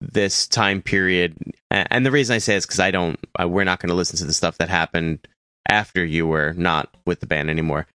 [0.01, 1.38] this time period,
[1.72, 4.26] and the reason I say is because I don't, we're not going to listen to
[4.26, 5.26] the stuff that happened
[5.69, 7.87] after you were not with the band anymore.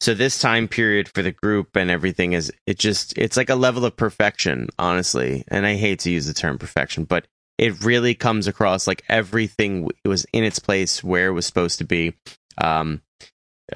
[0.00, 3.56] So this time period for the group and everything is it just it's like a
[3.56, 5.44] level of perfection, honestly.
[5.48, 7.26] And I hate to use the term perfection, but
[7.58, 11.84] it really comes across like everything was in its place where it was supposed to
[11.84, 12.14] be.
[12.62, 13.02] Um,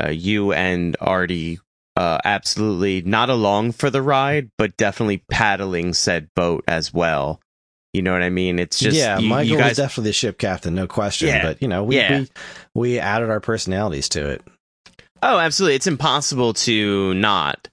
[0.00, 1.58] uh, you and Artie
[1.96, 7.40] uh, absolutely not along for the ride, but definitely paddling said boat as well.
[7.92, 8.58] You know what I mean?
[8.58, 11.28] It's just yeah, you, Michael you guys was definitely the ship captain, no question.
[11.28, 11.42] Yeah.
[11.42, 12.20] But you know, we, Yeah.
[12.20, 12.28] we
[12.74, 14.42] we added our personalities to it.
[15.22, 15.76] Oh, absolutely.
[15.76, 17.68] It's impossible to not.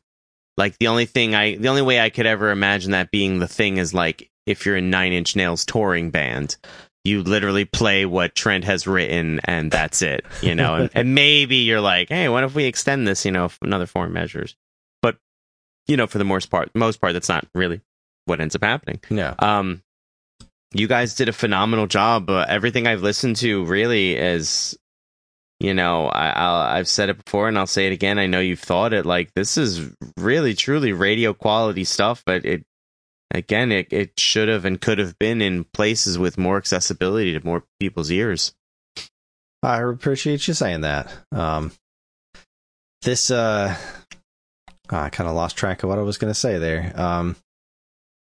[0.58, 3.48] Like the only thing I the only way I could ever imagine that being the
[3.48, 6.58] thing is like if you're a Nine Inch Nails touring band,
[7.06, 10.76] you literally play what Trent has written and that's it, you know.
[10.76, 14.10] and, and maybe you're like, "Hey, what if we extend this, you know, another four
[14.10, 14.58] measures?"
[15.02, 15.16] But
[15.88, 17.80] you know, for the most part, most part that's not really
[18.26, 19.00] what ends up happening.
[19.10, 19.82] No, Um,
[20.74, 22.30] you guys did a phenomenal job.
[22.30, 24.78] Uh, everything I've listened to really is,
[25.60, 28.20] you know, I, I've said it before and I'll say it again.
[28.20, 29.06] I know you've thought it.
[29.06, 32.64] Like this is really, truly radio quality stuff, but it,
[33.32, 37.46] again, it it should have and could have been in places with more accessibility to
[37.46, 38.54] more people's ears.
[39.62, 41.12] I appreciate you saying that.
[41.32, 41.72] Um,
[43.02, 43.76] this uh,
[44.90, 46.94] I kind of lost track of what I was going to say there.
[46.96, 47.36] Um,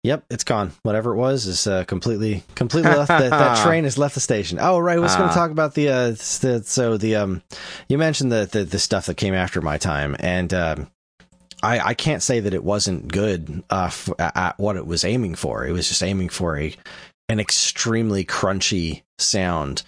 [0.03, 0.71] yep, it's gone.
[0.83, 3.07] Whatever it was is uh, completely completely left.
[3.09, 4.59] that, that train has left the station.
[4.61, 4.97] Oh, right.
[4.97, 5.33] I was going Ah.
[5.33, 7.41] to talk about the uh, the so the um,
[7.87, 10.87] you mentioned the, the the stuff that came after my time, and um,
[11.61, 15.35] I I can't say that it wasn't good uh, f- at what it was aiming
[15.35, 15.65] for.
[15.65, 16.75] It was just aiming for a
[17.29, 19.83] an extremely crunchy sound.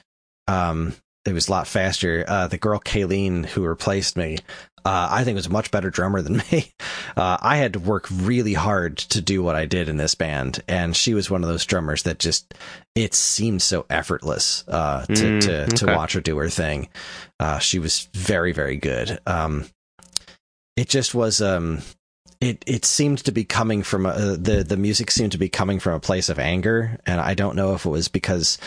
[0.47, 2.23] Um, it was a lot faster.
[2.27, 4.37] Uh, the girl Kayleen who replaced me,
[4.85, 6.71] uh, I think was a much better drummer than me.
[7.17, 10.61] Uh, I had to work really hard to do what I did in this band,
[10.67, 12.53] and she was one of those drummers that just
[12.93, 16.87] it seemed so effortless uh, to Mm, to, to watch her do her thing.
[17.39, 19.19] Uh, she was very very good.
[19.25, 19.65] Um,
[20.77, 21.79] it just was um,
[22.39, 25.79] it it seemed to be coming from a, the the music seemed to be coming
[25.79, 28.57] from a place of anger, and I don't know if it was because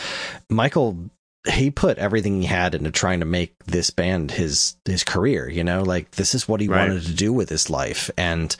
[0.49, 1.09] Michael
[1.47, 5.63] he put everything he had into trying to make this band his his career you
[5.63, 5.83] know?
[5.83, 6.89] Like this is what he Right.
[6.89, 8.09] wanted to do with his life.
[8.17, 8.55] And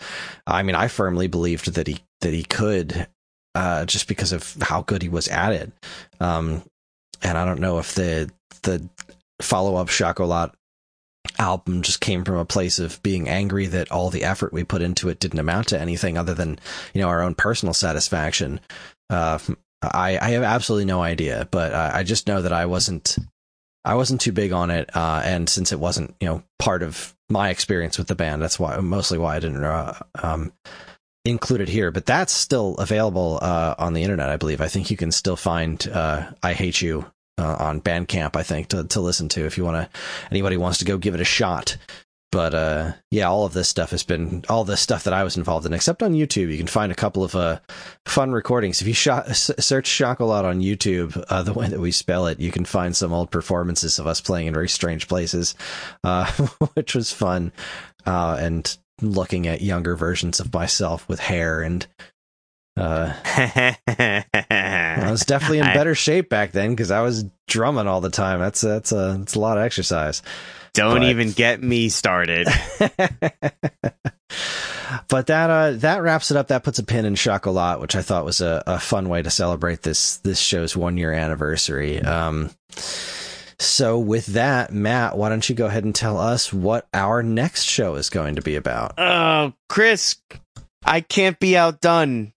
[0.47, 3.07] i mean i firmly believed that he that he could
[3.55, 5.71] uh just because of how good he was at it.
[6.19, 6.63] Um
[7.21, 8.29] and i don't know if the
[8.63, 8.87] the
[9.41, 10.53] follow-up Schocholautte
[11.37, 14.81] album just came from a place of being angry that all the effort we put
[14.81, 16.59] into it didn't amount to anything other than
[16.93, 18.59] you know our own personal satisfaction
[19.09, 19.37] uh
[19.81, 23.17] I, I have absolutely no idea, but I just know that I wasn't
[23.85, 27.15] I wasn't too big on it, uh, and since it wasn't you know part of
[27.29, 30.51] my experience with the band, that's why mostly why I didn't uh, um,
[31.23, 31.91] include it here.
[31.91, 34.61] But that's still available uh, on the internet, I believe.
[34.61, 37.05] I think you can still find uh, "I Hate You"
[37.37, 38.35] uh, on Bandcamp.
[38.35, 39.99] I think to to listen to if you want to
[40.29, 41.77] anybody wants to go give it a shot.
[42.31, 45.35] But uh, yeah, all of this stuff has been all the stuff that I was
[45.35, 46.51] involved in, except on YouTube.
[46.51, 47.59] You can find a couple of uh,
[48.05, 48.81] fun recordings.
[48.81, 52.39] If you shot, s- search Schocholautte on YouTube, uh, the way that we spell it,
[52.39, 55.55] you can find some old performances of us playing in very strange places,
[56.03, 56.31] uh,
[56.75, 57.51] which was fun.
[58.05, 61.87] Uh, and looking at younger versions of myself with hair and.
[62.77, 67.99] Uh, I was definitely in I better shape back then because I was drumming all
[67.99, 68.39] the time.
[68.39, 70.21] That's that's a that's a lot of exercise.
[70.73, 72.47] Don't but- even get me started.
[75.07, 76.47] but that uh, that wraps it up.
[76.49, 79.29] That puts a pin in Schocholautte, which I thought was a, a fun way to
[79.29, 82.01] celebrate this this show's one year anniversary.
[82.01, 82.51] Um,
[83.57, 87.63] so with that, Matt, why don't you go ahead and tell us what our next
[87.63, 88.93] show is going to be about?
[88.97, 90.15] Oh, Kris,
[90.85, 92.31] I can't be outdone.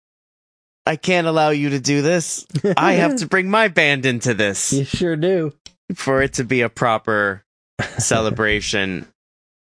[0.84, 2.44] I can't allow you to do this.
[2.76, 5.52] I have to bring my band into this You sure do.
[5.94, 7.44] for it to be a proper
[7.98, 9.06] celebration.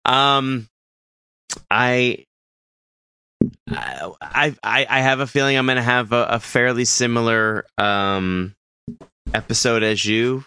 [0.05, 0.69] Um,
[1.71, 2.25] I,
[3.69, 8.55] I, I, I have a feeling I'm going to have a, a fairly similar um
[9.35, 10.45] episode as you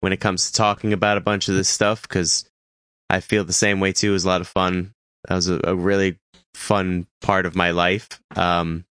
[0.00, 2.48] when it comes to talking about a bunch of this stuff because
[3.08, 4.10] I feel the same way too.
[4.10, 4.92] It was a lot of fun.
[5.28, 6.18] That was a, a really
[6.54, 8.08] fun part of my life.
[8.36, 8.84] Um,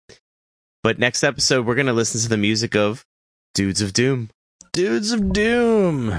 [0.84, 3.06] but next episode, we're going to listen to the music of
[3.54, 4.30] Dudes of Doom.
[4.74, 6.16] Dudes of Doom.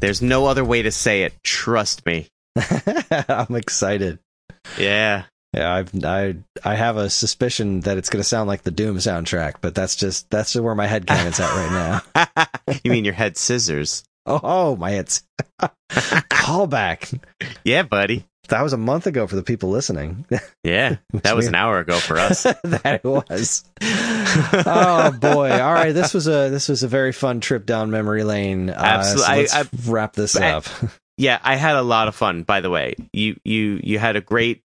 [0.00, 1.34] There's no other way to say it.
[1.42, 2.28] Trust me.
[3.28, 4.18] I'm excited.
[4.78, 5.24] Yeah.
[5.52, 8.98] Yeah, I've, I I have a suspicion that it's going to sound like the Doom
[8.98, 12.74] soundtrack, but that's just that's just where my head cannon's at right now.
[12.84, 14.04] you mean your head scissors?
[14.26, 15.24] Oh, oh my head's
[15.90, 17.20] callback.
[17.64, 18.26] Yeah, buddy.
[18.50, 20.26] That was a month ago for the people listening.
[20.62, 20.96] Yeah.
[21.22, 22.42] That was an hour ago for us.
[22.64, 23.64] that it was.
[23.80, 25.50] oh boy!
[25.50, 28.70] All right, this was a this was a very fun trip down memory lane.
[28.70, 29.24] Uh, Absolutely.
[29.24, 29.54] so I- let's
[29.88, 30.64] I- wrap this I- up.
[31.16, 32.42] yeah, I had a lot of fun.
[32.42, 34.62] By the way, you you you had a great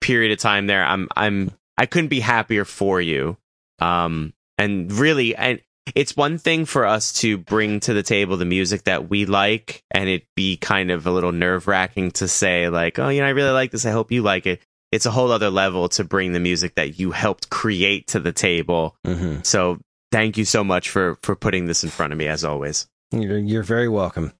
[0.00, 0.84] period of time there.
[0.84, 3.36] I'm I'm I couldn't be happier for you.
[3.80, 5.60] Um, and really, and
[5.94, 9.82] it's one thing for us to bring to the table the music that we like,
[9.90, 13.26] and it be kind of a little nerve wracking to say like, oh, you know,
[13.26, 13.86] I really like this.
[13.86, 14.60] I hope you like it.
[14.90, 18.32] It's a whole other level to bring the music that you helped create to the
[18.32, 18.96] table.
[19.04, 19.78] hmm So
[20.12, 22.86] thank you so much for for putting this in front of me as always.
[23.12, 24.32] You're, you're very welcome.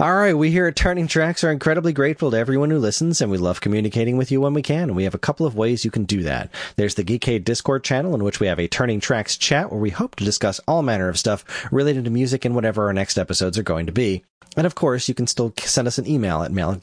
[0.00, 3.30] All right, we here at Turning Tracks are incredibly grateful to everyone who listens, and
[3.30, 4.88] we love communicating with you when we can.
[4.88, 6.50] And we have a couple of ways you can do that.
[6.74, 9.90] There's the Geekade Discord channel, in which we have a Turning Tracks chat where we
[9.90, 13.56] hope to discuss all manner of stuff related to music and whatever our next episodes
[13.56, 14.24] are going to be.
[14.56, 16.82] And of course, you can still send us an email at mail at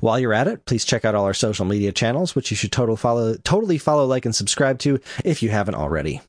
[0.00, 2.72] While you're at it, please check out all our social media channels, which you should
[2.72, 6.22] total follow, totally follow, like, and subscribe to if you haven't already.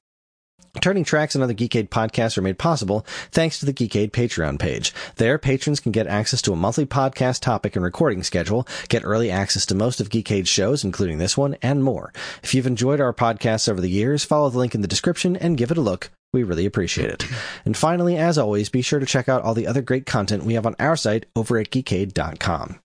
[0.82, 4.94] Turning Tracks and other Geekade podcasts are made possible thanks to the Geekade Patreon page.
[5.16, 9.32] There, patrons can get access to a monthly podcast topic and recording schedule, get early
[9.32, 12.14] access to most of Geekade's shows, including this one, and more.
[12.44, 15.58] If you've enjoyed our podcasts over the years, follow the link in the description and
[15.58, 16.12] give it a look.
[16.34, 17.26] We really appreciate it.
[17.64, 20.56] And finally, as always, be sure to check out all the other great content we
[20.56, 22.80] have on our site over at geekade.com.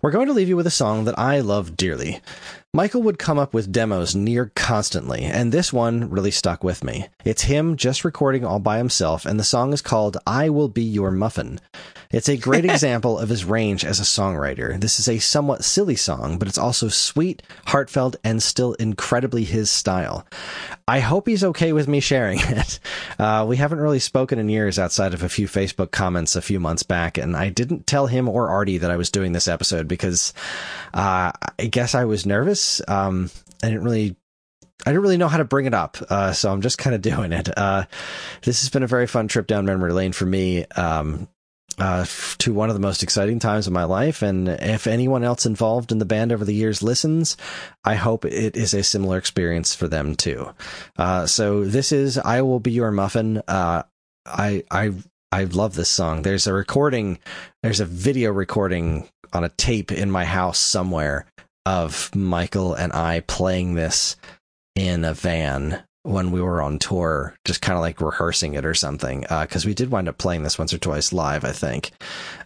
[0.00, 2.20] We're going to leave you with a song that I love dearly.
[2.78, 7.08] Michael would come up with demos near constantly, and this one really stuck with me.
[7.24, 10.84] It's him just recording all by himself, and the song is called I Will Be
[10.84, 11.58] Your Muffin.
[12.12, 14.80] It's a great example of his range as a songwriter.
[14.80, 19.72] This is a somewhat silly song, but it's also sweet, heartfelt, and still incredibly his
[19.72, 20.24] style.
[20.86, 22.78] I hope he's okay with me sharing it.
[23.18, 26.60] Uh, we haven't really spoken in years outside of a few Facebook comments a few
[26.60, 29.88] months back, and I didn't tell him or Artie that I was doing this episode
[29.88, 30.32] because
[30.94, 32.67] uh, I guess I was nervous.
[32.86, 33.30] Um,
[33.62, 34.16] I didn't really.
[34.86, 37.02] I didn't really know how to bring it up, uh, so I'm just kind of
[37.02, 37.48] doing it.
[37.58, 37.84] Uh,
[38.42, 40.66] this has been a very fun trip down memory lane for me.
[40.76, 41.26] Um,
[41.78, 42.04] uh,
[42.38, 44.22] to one of the most exciting times of my life.
[44.22, 47.36] And if anyone else involved in the band over the years listens,
[47.84, 50.52] I hope it is a similar experience for them too.
[50.96, 53.42] Uh, so this is I Will Be Your Muffin.
[53.46, 53.84] Uh,
[54.26, 54.92] I, I,
[55.30, 56.22] I love this song.
[56.22, 57.18] There's a recording,
[57.62, 61.26] there's a video recording on a tape in my house somewhere
[61.68, 64.16] of Michael and I playing this
[64.74, 68.72] in a van when we were on tour, just kind of like rehearsing it or
[68.72, 69.20] something.
[69.20, 71.90] Because we did wind up playing this once or twice live, I think.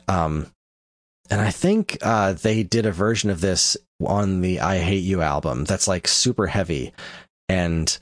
[0.08, 0.48] Um,
[1.30, 5.22] and I think uh, they did a version of this on the I Hate You
[5.22, 6.92] album that's like super heavy.
[7.48, 7.96] And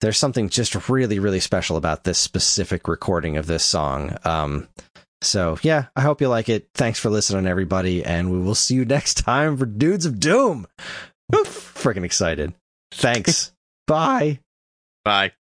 [0.00, 4.16] there's something just really, really special about this specific recording of this song.
[4.24, 4.66] Um,
[5.22, 6.68] so, yeah, I hope you like it.
[6.74, 8.04] Thanks for listening, everybody.
[8.04, 10.66] And we will see you next time for Dudes of Doom.
[11.34, 12.54] Oof, freaking excited.
[12.92, 13.52] Thanks.
[13.86, 14.40] Bye.
[15.04, 15.32] Bye.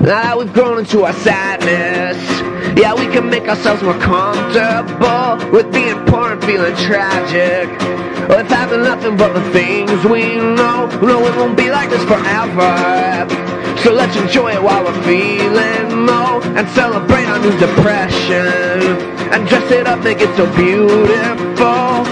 [0.00, 2.16] Now that we've grown into our sadness,
[2.78, 7.68] yeah, we can make ourselves more comfortable with being poor and feeling tragic.
[8.28, 13.49] With having nothing but the things we know, no, it won't be like this forever.
[13.82, 18.82] So let's enjoy it while we're feeling low and celebrate our new depression
[19.32, 22.04] and dress it up, make it so beautiful.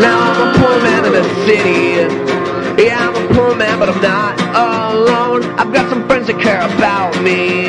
[0.00, 2.82] Now I'm a poor man in the city.
[2.82, 5.42] Yeah, I'm a poor man, but I'm not alone.
[5.58, 7.61] I've got some friends that care about me.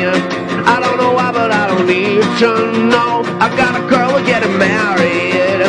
[2.38, 3.22] To know.
[3.38, 5.62] I've got a girl, we're getting married.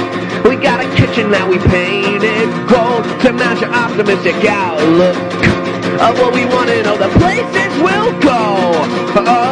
[0.49, 5.15] We got a kitchen that we painted gold to match our optimistic outlook
[6.01, 8.73] of what we want to know the places we'll go.
[9.29, 9.44] Oh,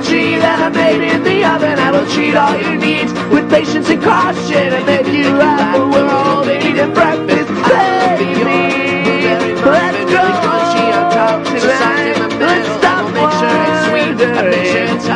[0.00, 1.78] poetry that I made in the oven.
[1.78, 6.50] I will treat all your needs with patience and caution and make you laugh we're
[6.50, 7.48] and eating breakfast.
[7.68, 8.44] Baby,
[9.64, 10.24] let's go
[11.44, 12.16] tonight.
[12.40, 14.16] Let's stop wondering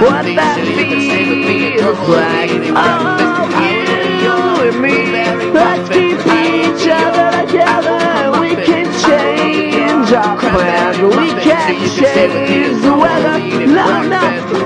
[0.05, 2.51] what that feels like.
[2.77, 3.49] Oh,
[4.21, 4.37] you
[4.69, 4.97] and me,
[5.53, 8.41] let's keep each other together.
[8.41, 13.39] We can change our plans, we can't change the weather.
[13.67, 14.64] No, no.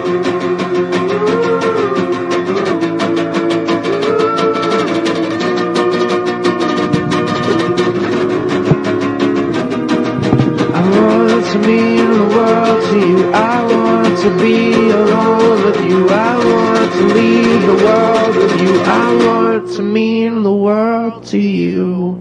[12.92, 13.30] You.
[13.32, 16.08] I want to be alone with you.
[16.08, 18.80] I want to leave the world with you.
[18.80, 22.17] I want to mean the world to you.